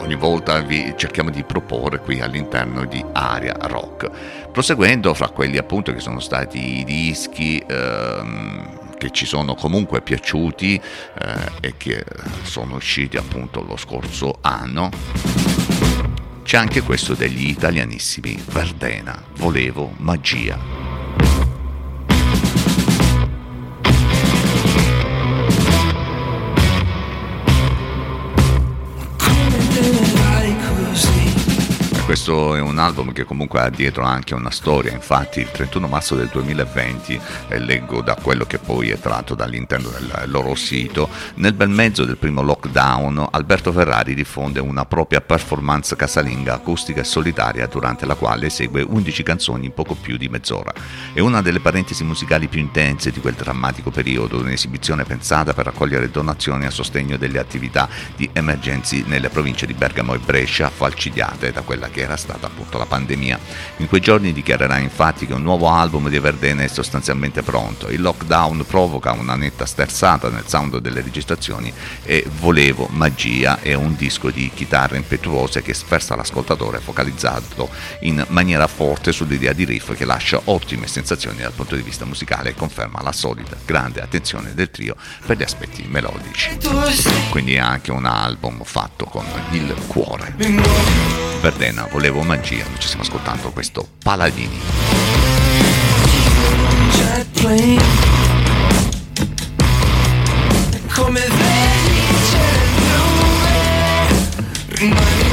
[0.00, 4.10] ogni volta vi cerchiamo di proporre qui all'interno di Aria Rock.
[4.50, 10.74] Proseguendo fra quelli appunto che sono stati i dischi ehm, che ci sono comunque piaciuti
[10.74, 12.04] eh, e che
[12.42, 15.57] sono usciti appunto lo scorso anno.
[16.48, 20.77] C'è anche questo degli italianissimi Verdena, Volevo Magia.
[32.08, 36.14] Questo è un album che comunque ha dietro anche una storia, infatti il 31 marzo
[36.14, 41.52] del 2020, e leggo da quello che poi è tratto dall'interno del loro sito, nel
[41.52, 47.66] bel mezzo del primo lockdown Alberto Ferrari diffonde una propria performance casalinga acustica e solitaria
[47.66, 50.72] durante la quale esegue 11 canzoni in poco più di mezz'ora.
[51.12, 56.10] È una delle parentesi musicali più intense di quel drammatico periodo, un'esibizione pensata per raccogliere
[56.10, 57.86] donazioni a sostegno delle attività
[58.16, 62.78] di emergenze nelle province di Bergamo e Brescia falcidiate da quella che era stata appunto
[62.78, 63.38] la pandemia.
[63.78, 67.88] In quei giorni dichiarerà infatti che un nuovo album di Verdena è sostanzialmente pronto.
[67.88, 71.72] Il lockdown provoca una netta sterzata nel sound delle registrazioni
[72.02, 77.68] e Volevo Magia è un disco di chitarre impetuose che sferza l'ascoltatore focalizzato
[78.00, 82.50] in maniera forte sull'idea di riff che lascia ottime sensazioni dal punto di vista musicale
[82.50, 86.56] e conferma la solida grande attenzione del trio per gli aspetti melodici.
[87.30, 90.34] Quindi è anche un album fatto con il cuore.
[91.40, 94.60] Verdena, volevo magia, ci stiamo ascoltando questo Paladini.
[100.98, 102.38] come felice
[102.88, 103.56] nube
[104.68, 105.27] rimani tu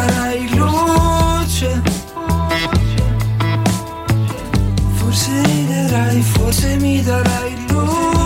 [0.00, 1.82] darai luce.
[4.94, 8.19] Forse riderai, forse mi darai luce.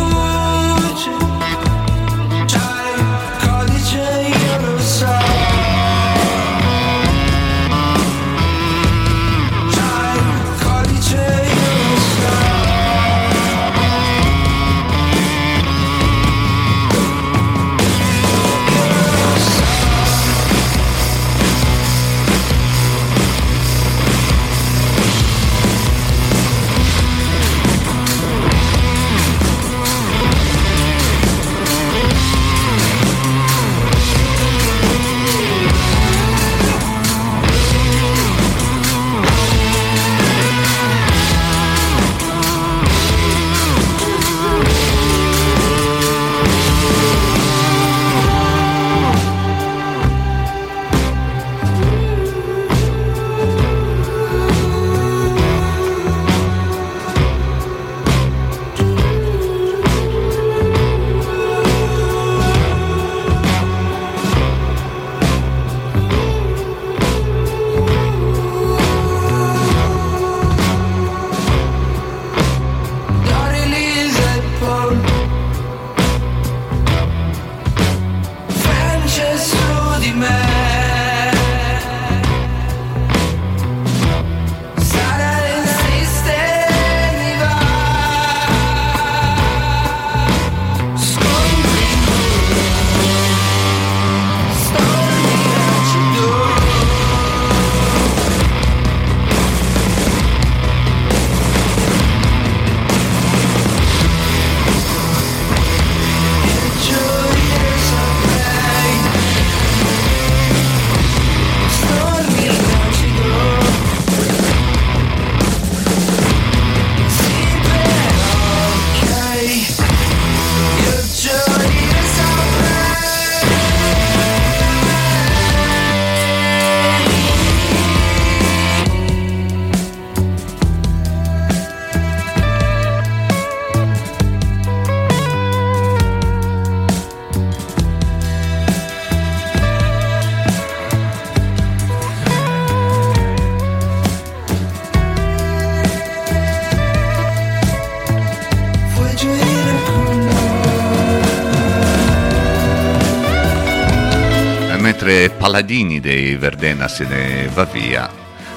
[155.05, 158.11] Mentre paladini dei Verdenas se ne va via,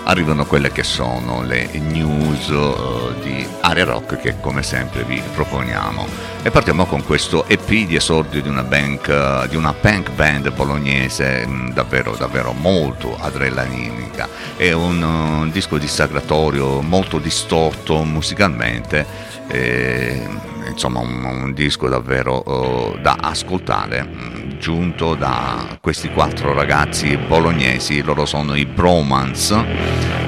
[0.03, 6.07] arrivano quelle che sono le news eh, di Area Rock che come sempre vi proponiamo.
[6.43, 10.49] E partiamo con questo EP di esordio di una, bank, eh, di una punk band
[10.53, 14.29] bolognese mh, davvero, davvero molto adrenalinica.
[14.55, 19.26] È un, uh, disco dissacratorio molto distorto musicalmente.
[19.47, 20.21] E,
[20.69, 28.01] insomma un, un disco davvero uh, da ascoltare giunto da questi quattro ragazzi bolognesi.
[28.01, 29.65] Loro sono i Bromance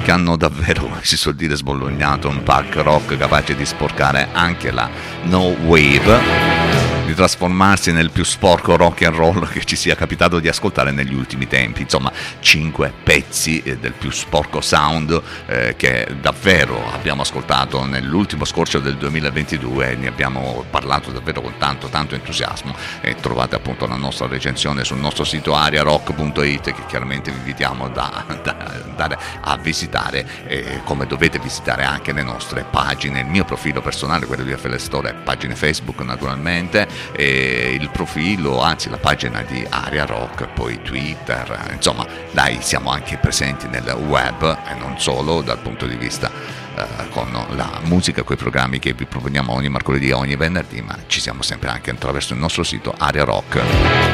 [0.03, 4.71] che hanno davvero come si suol dire sbollognato un punk rock capace di sporcare anche
[4.71, 4.89] la
[5.23, 10.47] no wave di trasformarsi nel più sporco rock and roll che ci sia capitato di
[10.47, 11.81] ascoltare negli ultimi tempi.
[11.81, 18.79] Insomma, cinque pezzi eh, del più sporco sound eh, che davvero abbiamo ascoltato nell'ultimo scorcio
[18.79, 22.75] del 2022 e ne abbiamo parlato davvero con tanto tanto entusiasmo.
[23.01, 28.23] E trovate appunto la nostra recensione sul nostro sito ariarock.it che chiaramente vi invitiamo da,
[28.43, 33.81] da andare a visitare eh, come dovete visitare anche le nostre pagine, il mio profilo
[33.81, 39.65] personale, quello di FL Store, pagine Facebook naturalmente, e il profilo, anzi la pagina di
[39.69, 45.59] Aria Rock, poi Twitter, insomma dai siamo anche presenti nel web e non solo dal
[45.59, 46.31] punto di vista
[46.75, 50.97] eh, con la musica, quei programmi che vi proponiamo ogni mercoledì e ogni venerdì, ma
[51.07, 53.61] ci siamo sempre anche attraverso il nostro sito Aria Rock,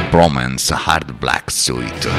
[0.09, 2.09] Bromance Hard Black Suite.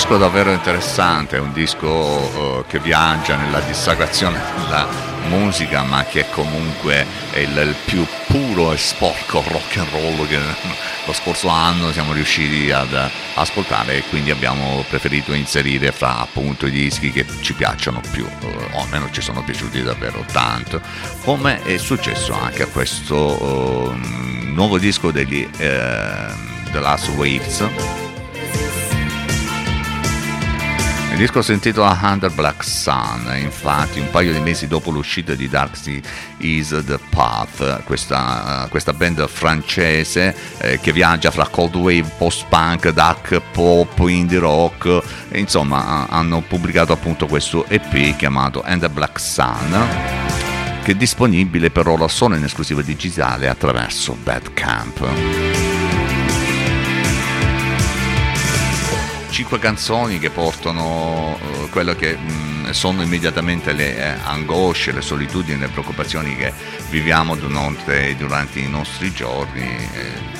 [0.00, 4.88] Disco davvero interessante, un disco eh, che viaggia nella dissacrazione della
[5.28, 10.38] musica, ma che comunque è il, il più puro e sporco rock and roll che
[11.04, 16.70] lo scorso anno siamo riusciti ad ascoltare e quindi abbiamo preferito inserire fra appunto i
[16.70, 20.80] dischi che ci piacciono più, eh, o almeno ci sono piaciuti davvero tanto,
[21.24, 26.26] come è successo anche a questo eh, nuovo disco degli eh,
[26.72, 27.99] The Last Waves
[31.20, 35.76] disco si intitola Under Black Sun, infatti un paio di mesi dopo l'uscita di Dark
[35.76, 36.00] Sea
[36.38, 43.38] is the Path, questa, questa band francese eh, che viaggia fra cold wave, post-punk, dark
[43.52, 44.98] pop, indie rock,
[45.32, 49.88] insomma hanno pubblicato appunto questo EP chiamato Under Black Sun
[50.82, 55.89] che è disponibile per ora solo in esclusiva digitale attraverso Badcamp.
[59.40, 65.58] Cinque canzoni che portano uh, quello che mh, sono immediatamente le eh, angosce, le solitudini,
[65.58, 66.52] le preoccupazioni che
[66.90, 69.62] viviamo durante, durante i nostri giorni.
[69.62, 70.38] Eh,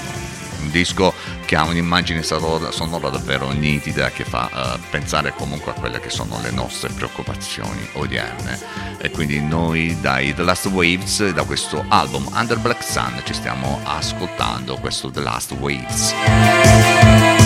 [0.60, 1.14] un disco
[1.47, 6.10] che ha un'immagine sonora, sonora davvero nitida che fa uh, pensare comunque a quelle che
[6.10, 8.59] sono le nostre preoccupazioni odierne
[8.98, 13.81] e quindi noi dai The Last Waves da questo album Under Black Sun ci stiamo
[13.82, 17.40] ascoltando questo The Last Waves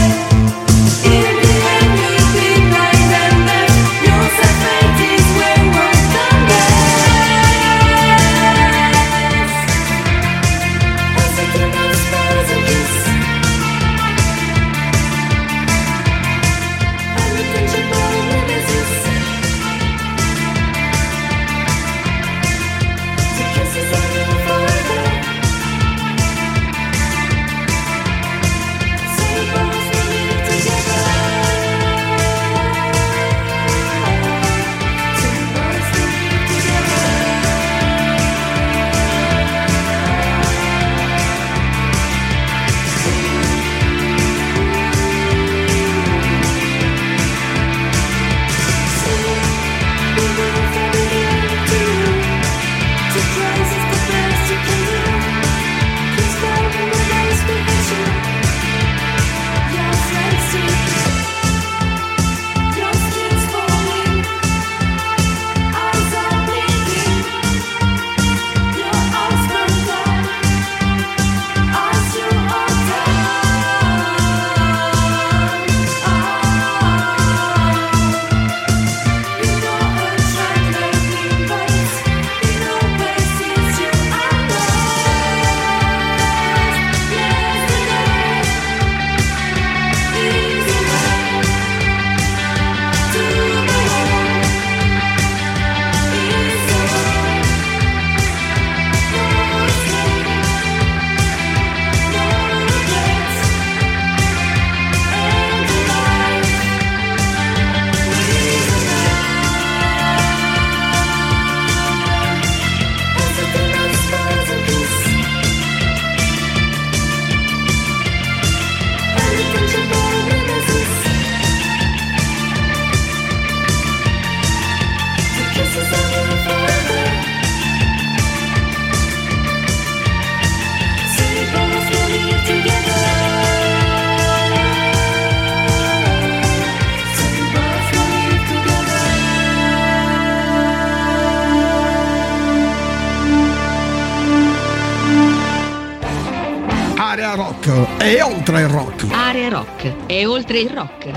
[150.24, 151.12] oltre il rock.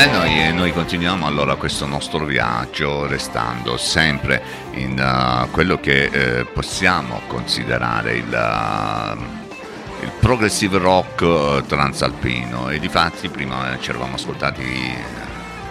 [0.00, 4.40] E noi, e noi continuiamo allora questo nostro viaggio restando sempre
[4.74, 13.28] in uh, quello che eh, possiamo considerare il, uh, il progressive rock transalpino e difatti
[13.28, 15.27] prima ci eravamo ascoltati eh,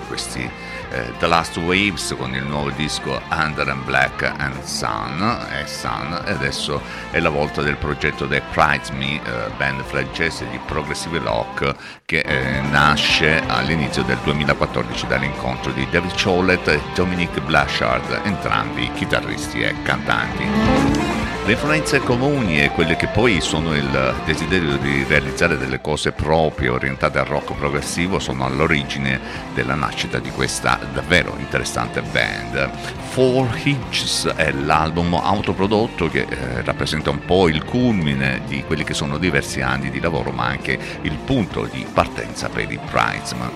[0.07, 0.49] questi
[0.89, 6.21] eh, The Last Waves con il nuovo disco Under and Black and Sun e Sun
[6.25, 6.81] e adesso
[7.11, 11.75] è la volta del progetto The Prides Me, eh, band francese di progressive rock
[12.05, 19.61] che eh, nasce all'inizio del 2014 dall'incontro di David Cholet e Dominic Blanchard, entrambi chitarristi
[19.61, 21.26] e cantanti.
[21.47, 26.67] Le influenze comuni e quelle che poi sono il desiderio di realizzare delle cose proprie
[26.67, 29.17] orientate al rock progressivo sono all'origine
[29.53, 32.69] della nascita di questa davvero interessante band.
[33.11, 38.93] Four Hitches è l'album autoprodotto che eh, rappresenta un po' il culmine di quelli che
[38.93, 43.51] sono diversi anni di lavoro ma anche il punto di partenza per i Prizman.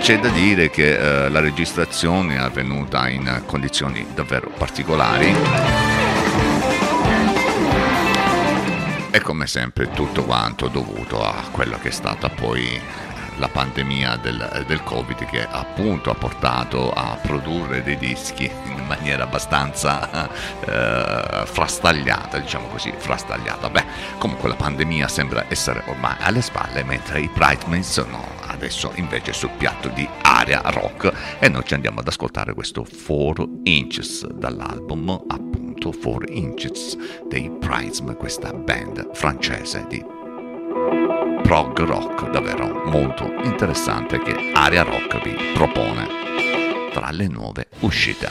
[0.00, 6.07] C'è da dire che eh, la registrazione è avvenuta in condizioni davvero particolari.
[9.10, 12.80] E come sempre tutto quanto dovuto a quello che è stata poi
[13.38, 19.24] la pandemia del, del Covid che appunto ha portato a produrre dei dischi in maniera
[19.24, 20.28] abbastanza
[20.60, 23.70] eh, frastagliata, diciamo così, frastagliata.
[23.70, 23.84] Beh,
[24.18, 29.50] comunque la pandemia sembra essere ormai alle spalle, mentre i Bridesmaids sono adesso invece sul
[29.56, 35.67] piatto di area rock e noi ci andiamo ad ascoltare questo 4 Inches dall'album appunto
[35.78, 36.96] 4 Inches
[37.28, 40.04] dei Bridesmaids, questa band francese di
[41.42, 46.06] prog rock davvero molto interessante che Area Rock vi propone
[46.92, 48.28] tra le nuove uscite.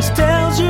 [0.00, 0.67] tells you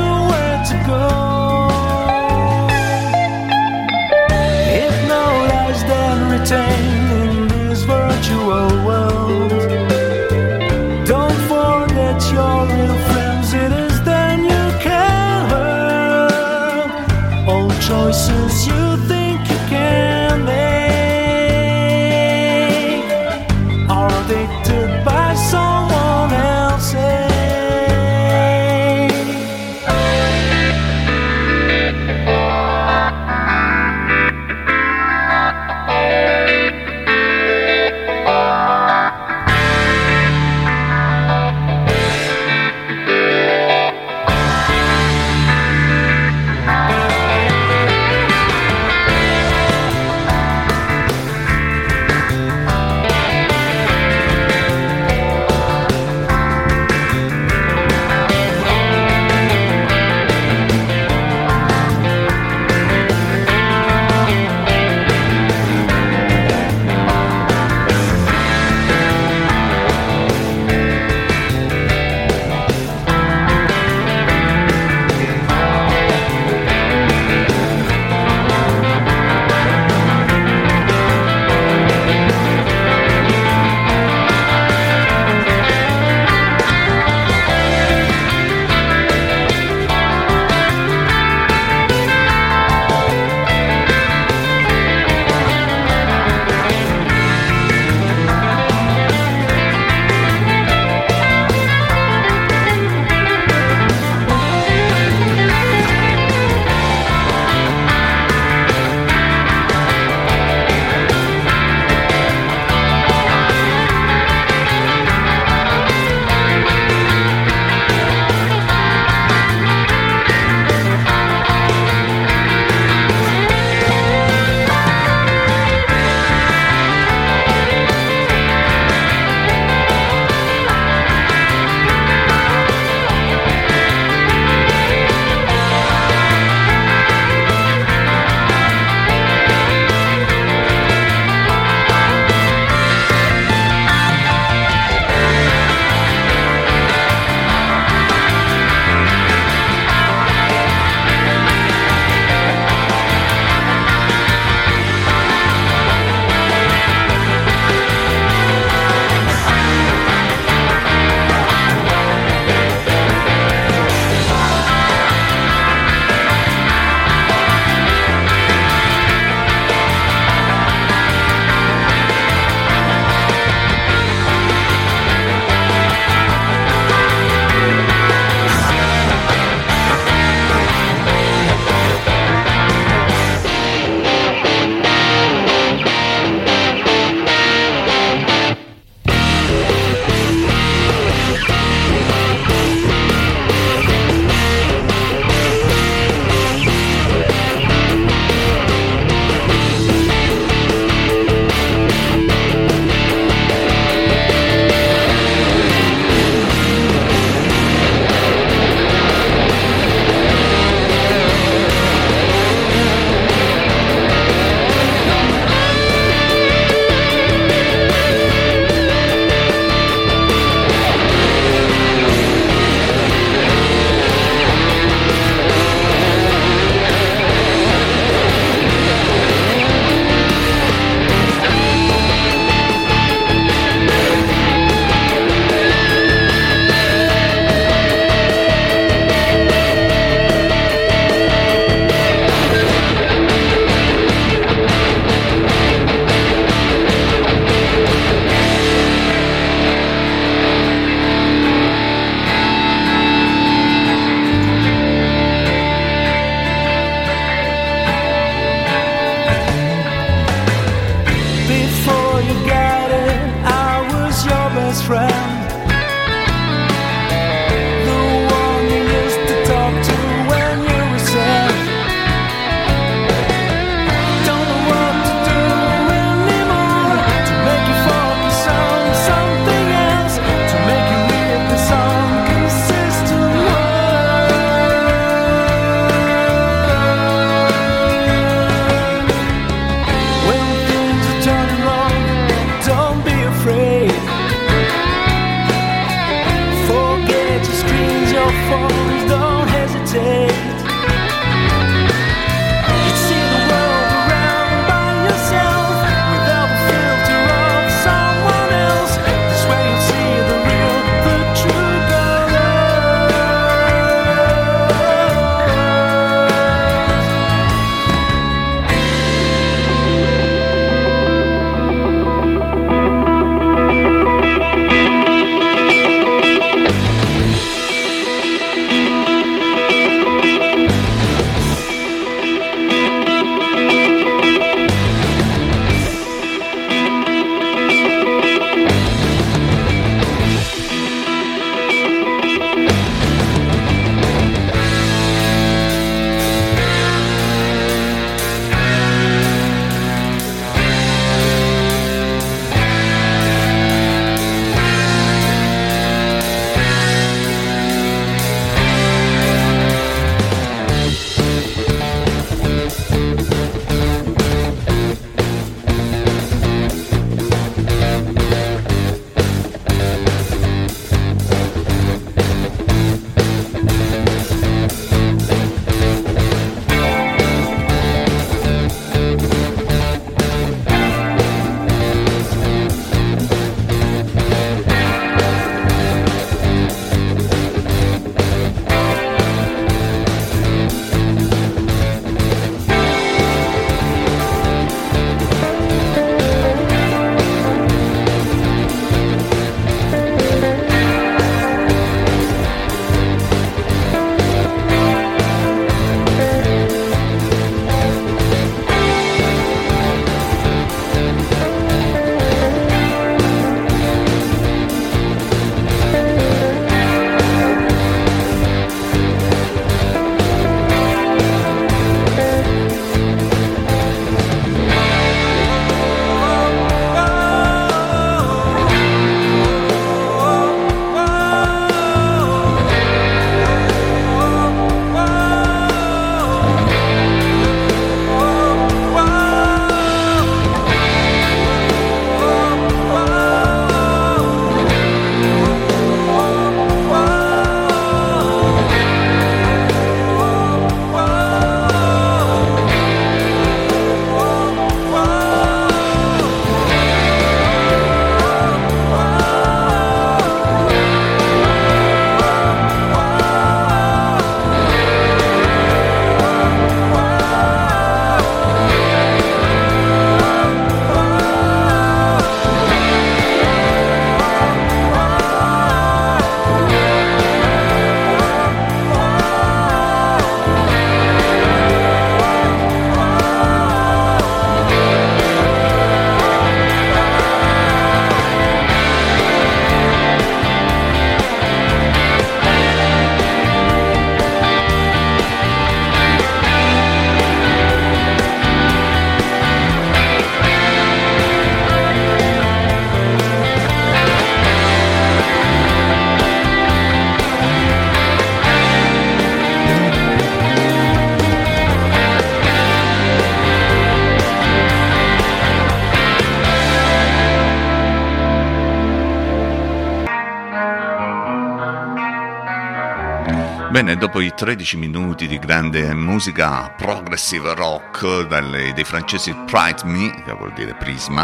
[523.79, 530.21] Bene, dopo i 13 minuti di grande musica progressive rock dalle, dei francesi Pride Me,
[530.25, 531.23] che vuol dire Prisma,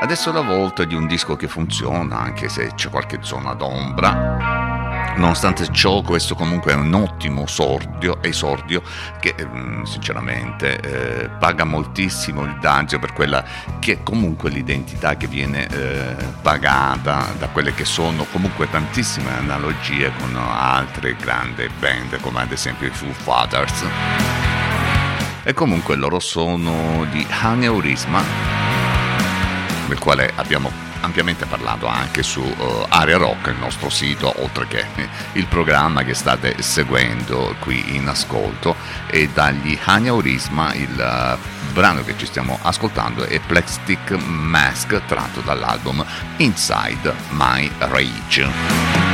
[0.00, 4.31] adesso è la volta di un disco che funziona, anche se c'è qualche zona d'ombra.
[5.16, 8.82] Nonostante ciò, questo comunque è un ottimo sordio, esordio
[9.20, 13.44] che mm, sinceramente eh, paga moltissimo il dazio per quella
[13.78, 20.10] che è comunque l'identità che viene eh, pagata da quelle che sono comunque tantissime analogie
[20.18, 23.84] con altre grandi band come ad esempio i Foo Fighters.
[25.44, 28.22] E comunque loro sono di Aneurisma,
[29.88, 34.86] del quale abbiamo ampiamente parlato anche su uh, Area Rock, il nostro sito, oltre che
[35.32, 38.74] il programma che state seguendo qui in ascolto.
[39.06, 46.04] E dagli Aneurisma il uh, brano che ci stiamo ascoltando è Plastic Mask tratto dall'album
[46.38, 49.11] Inside My Rage.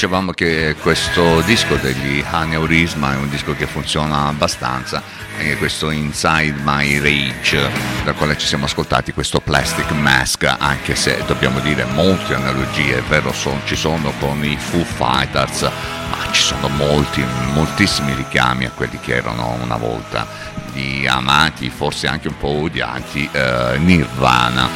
[0.00, 5.02] Dicevamo che questo disco degli Aneurisma è un disco che funziona abbastanza,
[5.36, 7.70] e questo Inside My Rage,
[8.02, 13.30] dal quale ci siamo ascoltati questo Plastic Mask, anche se dobbiamo dire molte analogie, vero,
[13.34, 15.60] son- ci sono con i Foo Fighters,
[16.08, 17.22] ma ci sono molti,
[17.52, 20.26] moltissimi richiami a quelli che erano una volta
[20.72, 24.66] gli amati, forse anche un po' odiati, eh, Nirvana.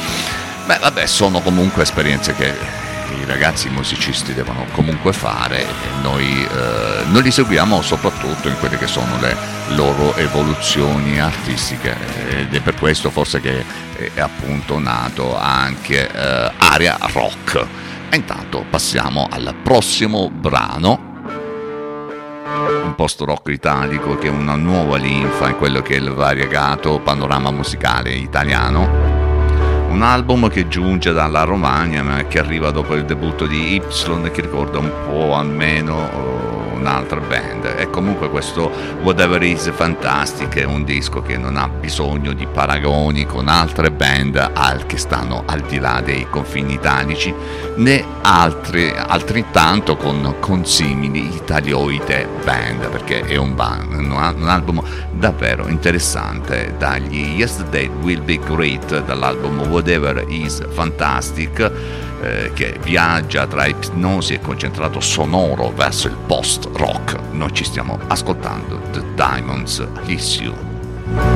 [0.67, 2.83] Beh, vabbè, sono comunque esperienze che
[3.25, 5.67] i ragazzi musicisti devono comunque fare e
[6.03, 9.35] noi, eh, noi li seguiamo soprattutto in quelle che sono le
[9.69, 11.95] loro evoluzioni artistiche
[12.29, 13.65] ed è per questo forse che
[14.13, 17.65] è appunto nato anche eh, Area Rock.
[18.09, 21.13] E intanto passiamo al prossimo brano
[22.83, 27.49] un post-rock italico che è una nuova linfa in quello che è il variegato panorama
[27.49, 29.04] musicale italiano.
[29.95, 33.81] Un album che giunge dalla Romagna ma che arriva dopo il debutto di Y
[34.29, 37.73] che ricorda un po' almeno uh, un'altra band.
[37.77, 38.71] E comunque questo
[39.01, 44.51] Whatever Is Fantastic è un disco che non ha bisogno di paragoni con altre band
[44.53, 47.33] al, che stanno al di là dei confini italici
[47.77, 54.81] né altre, altrettanto con consimili italioide band perché è un, band, un album
[55.11, 63.67] davvero interessante dagli Yesterday Will Be Great dall'album Whatever Is Fantastic eh, che viaggia tra
[63.67, 67.19] ipnosi e concentrato sonoro verso il post-rock.
[67.31, 71.34] Noi ci stiamo ascoltando The Diamonds Issue.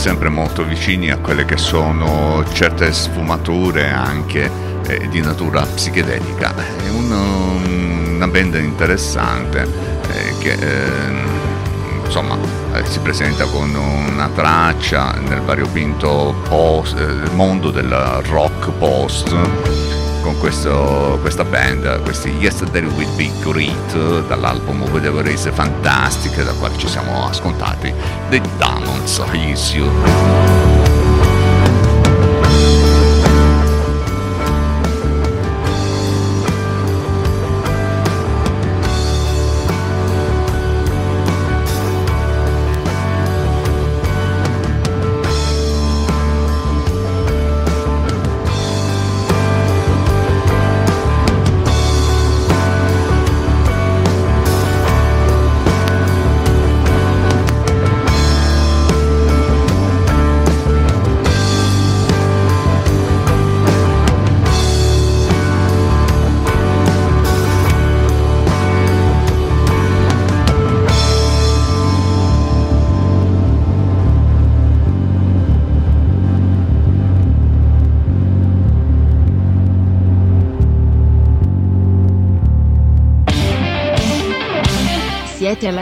[0.00, 4.50] Sempre molto vicini a quelle che sono certe sfumature anche
[4.86, 6.54] eh, di natura psichedelica.
[6.56, 9.68] È un, una band interessante
[10.10, 11.28] eh, che ehm,
[12.02, 12.34] insomma
[12.72, 17.90] eh, si presenta con una traccia nel variopinto post, eh, mondo del
[18.22, 19.36] rock post
[20.22, 26.76] con questo, questa band, questi Yesterday Will Be Great dall'album Whatever Is Fantastic dal quale
[26.78, 27.92] ci siamo ascoltati
[28.28, 30.59] The Diamonds Issue.
[30.59, 30.59] Siete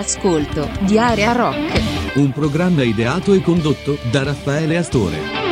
[0.09, 1.83] all'ascolto di Area Rock.
[2.15, 5.49] Un programma ideato e condotto da Raffaele Astore.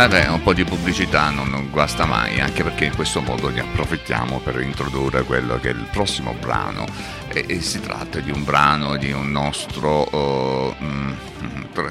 [0.00, 3.48] Eh beh, un po' di pubblicità non, non guasta mai, anche perché in questo modo
[3.48, 6.86] ne approfittiamo per introdurre quello che è il prossimo brano.
[7.28, 11.12] E, e si tratta di un brano di un nostro, uh, mm,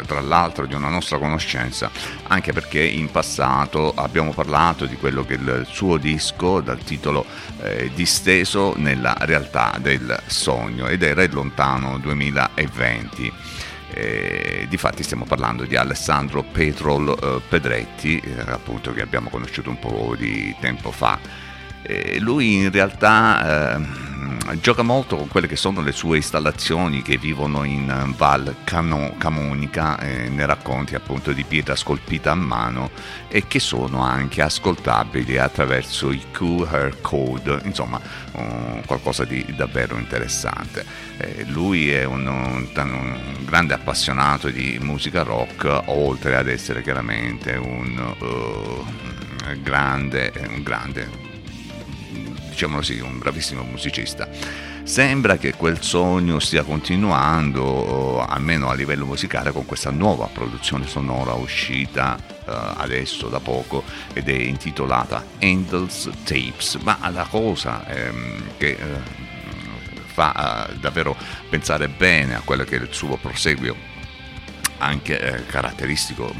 [0.07, 1.91] tra, l'altro di una nostra conoscenza,
[2.27, 7.25] anche perché in passato abbiamo parlato di quello che il suo disco dal titolo
[7.61, 13.33] eh, Disteso nella realtà del sogno ed era il lontano 2020.
[13.89, 19.79] Eh, difatti stiamo parlando di Alessandro Petrol eh, Pedretti, eh, appunto che abbiamo conosciuto un
[19.79, 21.19] po' di tempo fa.
[21.81, 24.06] Eh, lui in realtà eh,
[24.61, 29.99] gioca molto con quelle che sono le sue installazioni che vivono in Val Cano- Camonica,
[29.99, 32.91] eh, nei racconti appunto di pietra scolpita a mano
[33.27, 37.99] e che sono anche ascoltabili attraverso i QR code, insomma
[38.31, 40.85] uh, qualcosa di davvero interessante.
[41.17, 47.53] Eh, lui è un, un, un, grande appassionato di musica rock, oltre ad essere chiaramente
[47.53, 51.26] un uh, grande, un grande
[52.57, 54.27] diciamolo così, un bravissimo musicista.
[54.81, 61.33] Sembra che quel sogno stia continuando, almeno a livello musicale, con questa nuova produzione sonora
[61.33, 66.79] uscita uh, adesso da poco ed è intitolata Angels Tapes.
[66.81, 71.15] Ma la cosa ehm, che uh, fa uh, davvero
[71.49, 73.96] pensare bene a quello che è il suo proseguio
[74.77, 76.33] anche eh, caratteristico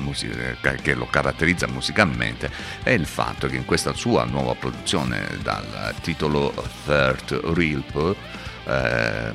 [0.82, 2.50] che lo caratterizza musicalmente
[2.84, 6.54] è il fatto che in questa sua nuova produzione dal titolo
[6.86, 7.84] Third Real
[8.66, 9.32] eh,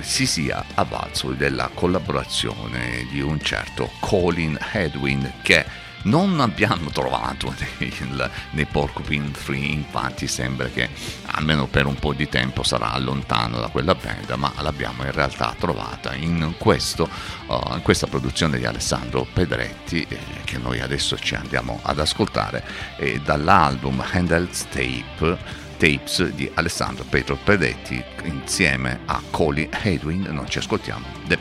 [0.00, 5.64] si sia avvalso della collaborazione di un certo Colin Edwin che
[6.06, 10.88] non abbiamo trovato nel, nei Porcupine 3 infatti sembra che
[11.26, 15.54] almeno per un po' di tempo sarà lontano da quella band ma l'abbiamo in realtà
[15.58, 17.08] trovata in, questo,
[17.46, 22.64] uh, in questa produzione di Alessandro Pedretti eh, che noi adesso ci andiamo ad ascoltare
[22.96, 30.58] eh, dall'album Handel's Tape Tapes di Alessandro Petro Pedretti insieme a Colin Edwin noi ci
[30.58, 31.38] ascoltiamo The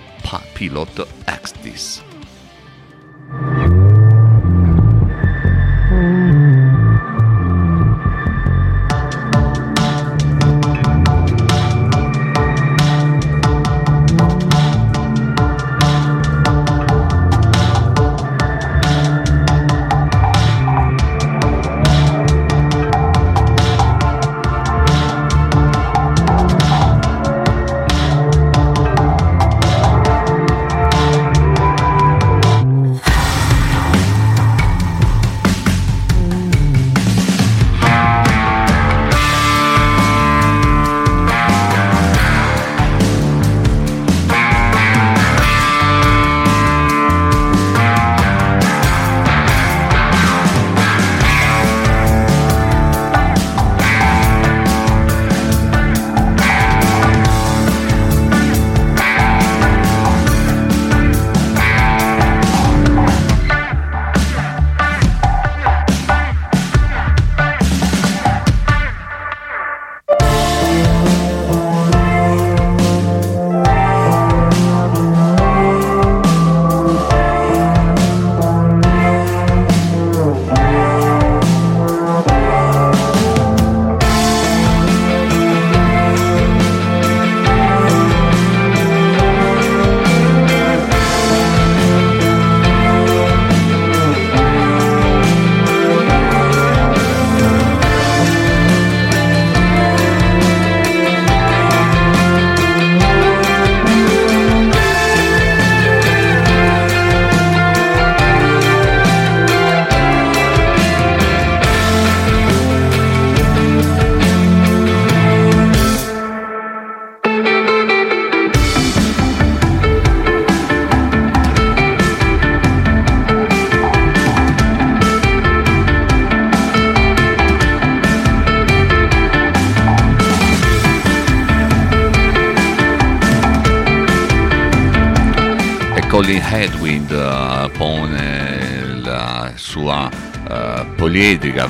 [0.53, 2.03] Pilot X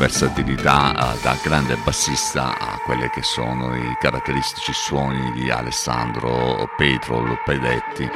[0.06, 7.40] versatilità uh, da grande bassista a quelli che sono i caratteristici suoni di Alessandro Petrol
[7.44, 8.08] Pedetti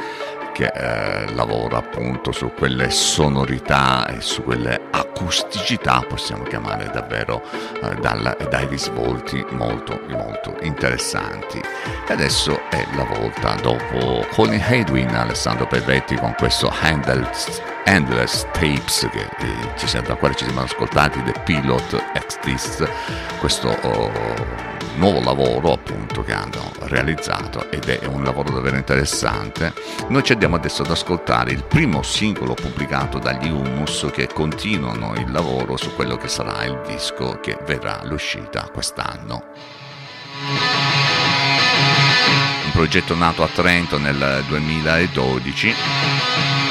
[0.52, 7.42] che eh, lavora appunto su quelle sonorità e su quelle acusticità, possiamo chiamare davvero
[7.82, 11.58] eh, dal, dai risvolti molto molto interessanti.
[11.58, 19.08] E adesso è la volta, dopo Colin Hedwin, Alessandro Perretti con questo Endless, Endless Tapes
[19.10, 19.28] che,
[19.76, 22.88] ci siamo, da quale ci siamo ascoltati, The Pilot Exist,
[23.40, 24.12] questo oh,
[24.94, 29.72] nuovo lavoro appunto che hanno realizzato ed è un lavoro davvero interessante.
[30.06, 35.28] Noi ci andiamo adesso ad ascoltare il primo singolo pubblicato dagli Humus che continuano il
[35.32, 39.46] lavoro su quello che sarà il disco che verrà l'uscita quest'anno.
[42.66, 46.69] Un progetto nato a Trento nel 2012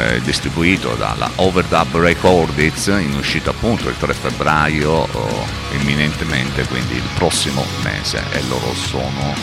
[0.00, 7.08] eh, distribuito dalla Overdub Records in uscita appunto il 3 febbraio oh, imminentemente quindi il
[7.14, 8.22] prossimo mese.
[8.32, 9.34] E loro sono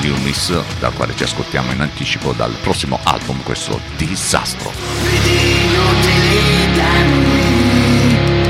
[0.00, 4.72] gli Umis dal quale ci ascoltiamo in anticipo dal prossimo album questo disastro.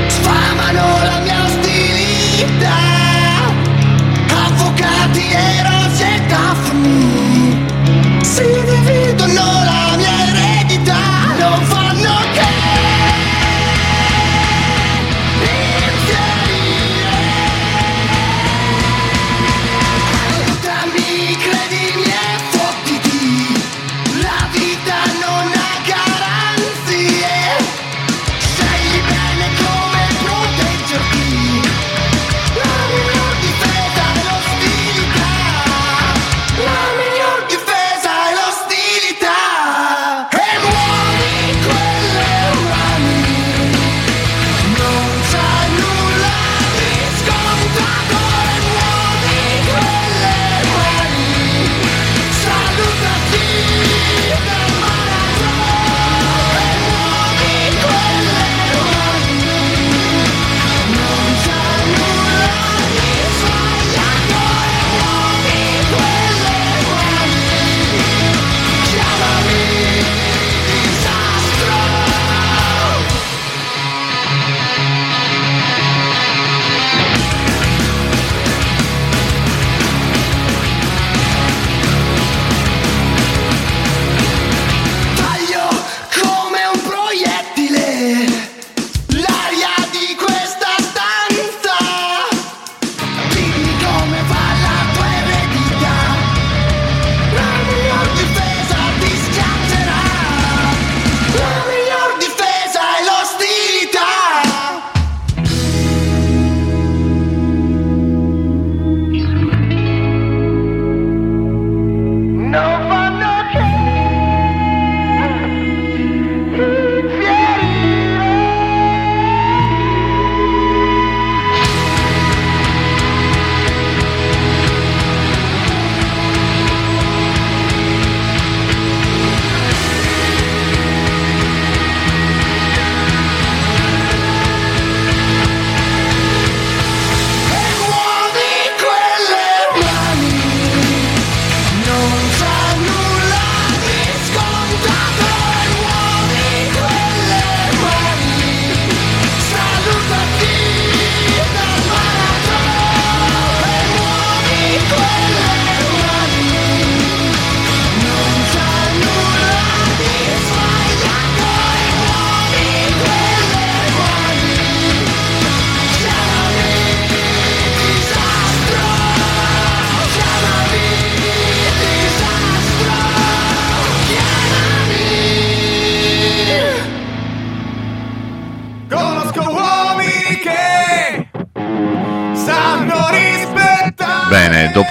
[0.07, 2.77] Sfamano la mia ostilità
[4.27, 6.55] avvocati e rosetta
[8.21, 10.10] si dividono la mia
[11.41, 11.90] eredità non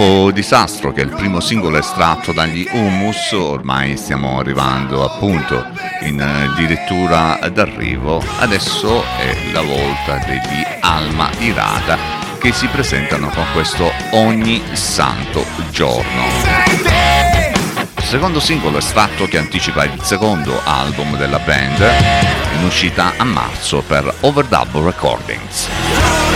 [0.00, 5.62] dopo Disastro, che è il primo singolo estratto dagli Humus, ormai stiamo arrivando appunto
[6.00, 11.98] in eh, addirittura d'arrivo, adesso è la volta degli Alma Irada
[12.38, 16.24] che si presentano con questo ogni santo giorno.
[17.98, 21.78] secondo singolo estratto che anticipa il secondo album della band
[22.56, 26.29] in uscita a marzo per Overdub Recordings.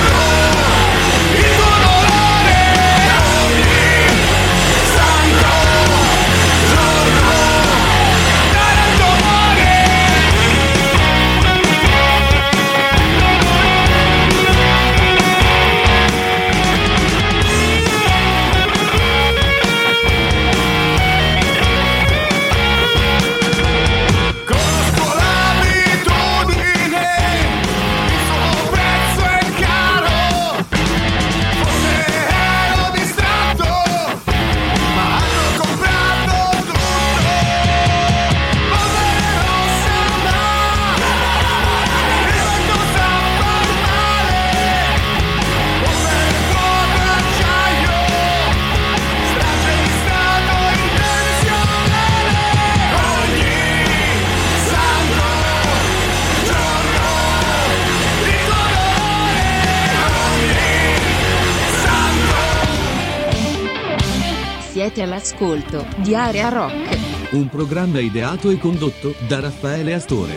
[65.05, 66.99] All'ascolto di Area Rock.
[67.33, 70.35] Un programma ideato e condotto da Raffaele Astore.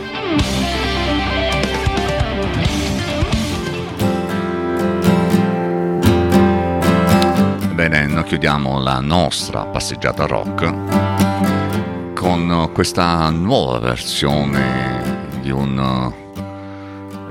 [7.74, 16.12] Bene, noi chiudiamo la nostra passeggiata rock con questa nuova versione di un,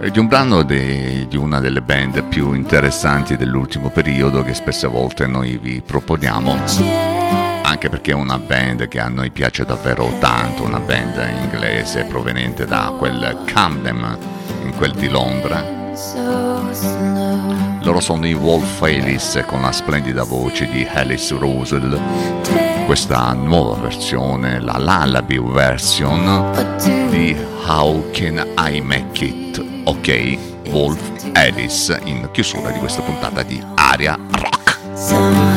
[0.00, 4.86] eh, di un brano de- di una delle band più interessanti dell'ultimo periodo che spesse
[4.86, 6.56] volte noi vi proponiamo,
[7.76, 12.64] anche perché è una band che a noi piace davvero tanto, una band inglese proveniente
[12.64, 14.18] da quel Camden,
[14.62, 15.62] in quel di Londra.
[17.82, 22.00] Loro sono i Wolf Alice con la splendida voce di Alice Russell.
[22.86, 26.50] Questa nuova versione, la Lullaby version
[27.10, 27.36] di
[27.66, 29.64] How Can I Make It?
[29.84, 30.38] Ok,
[30.70, 35.55] Wolf Alice in chiusura di questa puntata di Aria Rock.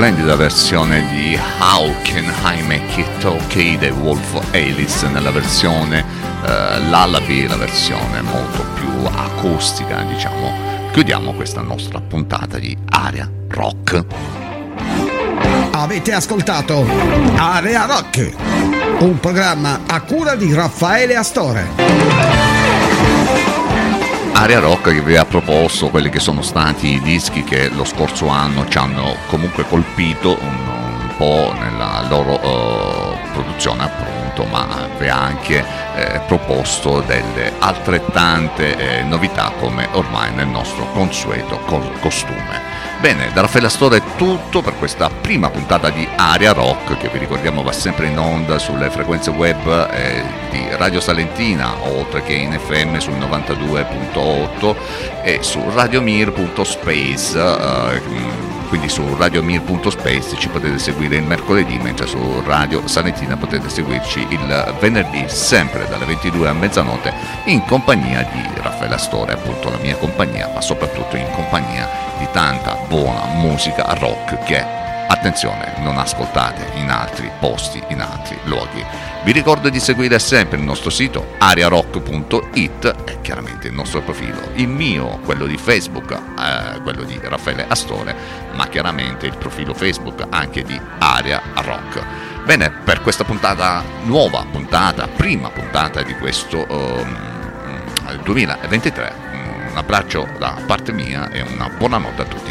[0.00, 6.02] Splendida versione di How Can I Make It Ok dei Wolf Alice nella versione
[6.42, 10.54] eh, Lullaby, la versione molto più acustica, diciamo.
[10.92, 14.04] Chiudiamo questa nostra puntata di Aria Rock.
[15.72, 16.82] Avete ascoltato
[17.36, 18.32] Area Rock,
[19.00, 22.29] un programma a cura di Raffaele Astore.
[24.42, 28.28] Area Rock che vi ha proposto quelli che sono stati i dischi che lo scorso
[28.28, 35.08] anno ci hanno comunque colpito un, un po' nella loro eh, produzione appunto, ma vi
[35.08, 35.62] ha anche
[35.94, 42.69] eh, proposto delle altrettante eh, novità come ormai nel nostro consueto co- costume.
[43.00, 47.16] Bene, da Raffaella Store è tutto per questa prima puntata di Area Rock che vi
[47.16, 52.52] ricordiamo va sempre in onda sulle frequenze web eh, di Radio Salentina oltre che in
[52.52, 54.76] FM sul 92.8
[55.22, 58.02] e su radiomir.space eh,
[58.68, 64.74] quindi su radiomir.space ci potete seguire il mercoledì mentre su Radio Salentina potete seguirci il
[64.78, 67.14] venerdì sempre dalle 22 a mezzanotte
[67.46, 71.88] in compagnia di Raffaella Store appunto la mia compagnia ma soprattutto in compagnia
[72.20, 74.58] di tanta buona musica rock che
[75.06, 78.84] attenzione non ascoltate in altri posti in altri luoghi.
[79.22, 84.40] Vi ricordo di seguire sempre il nostro sito ariarock.it e chiaramente il nostro profilo.
[84.54, 88.12] Il mio quello di facebook eh, quello di Raffaele Astore
[88.54, 92.02] ma chiaramente il profilo facebook anche di Aria Rock.
[92.44, 99.28] Bene per questa puntata nuova puntata prima puntata di questo ehm, 2023
[99.70, 102.49] un abbraccio da parte mia e una buona notte a tutti.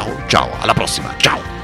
[0.00, 1.59] Ciao, ciao, alla prossima, ciao!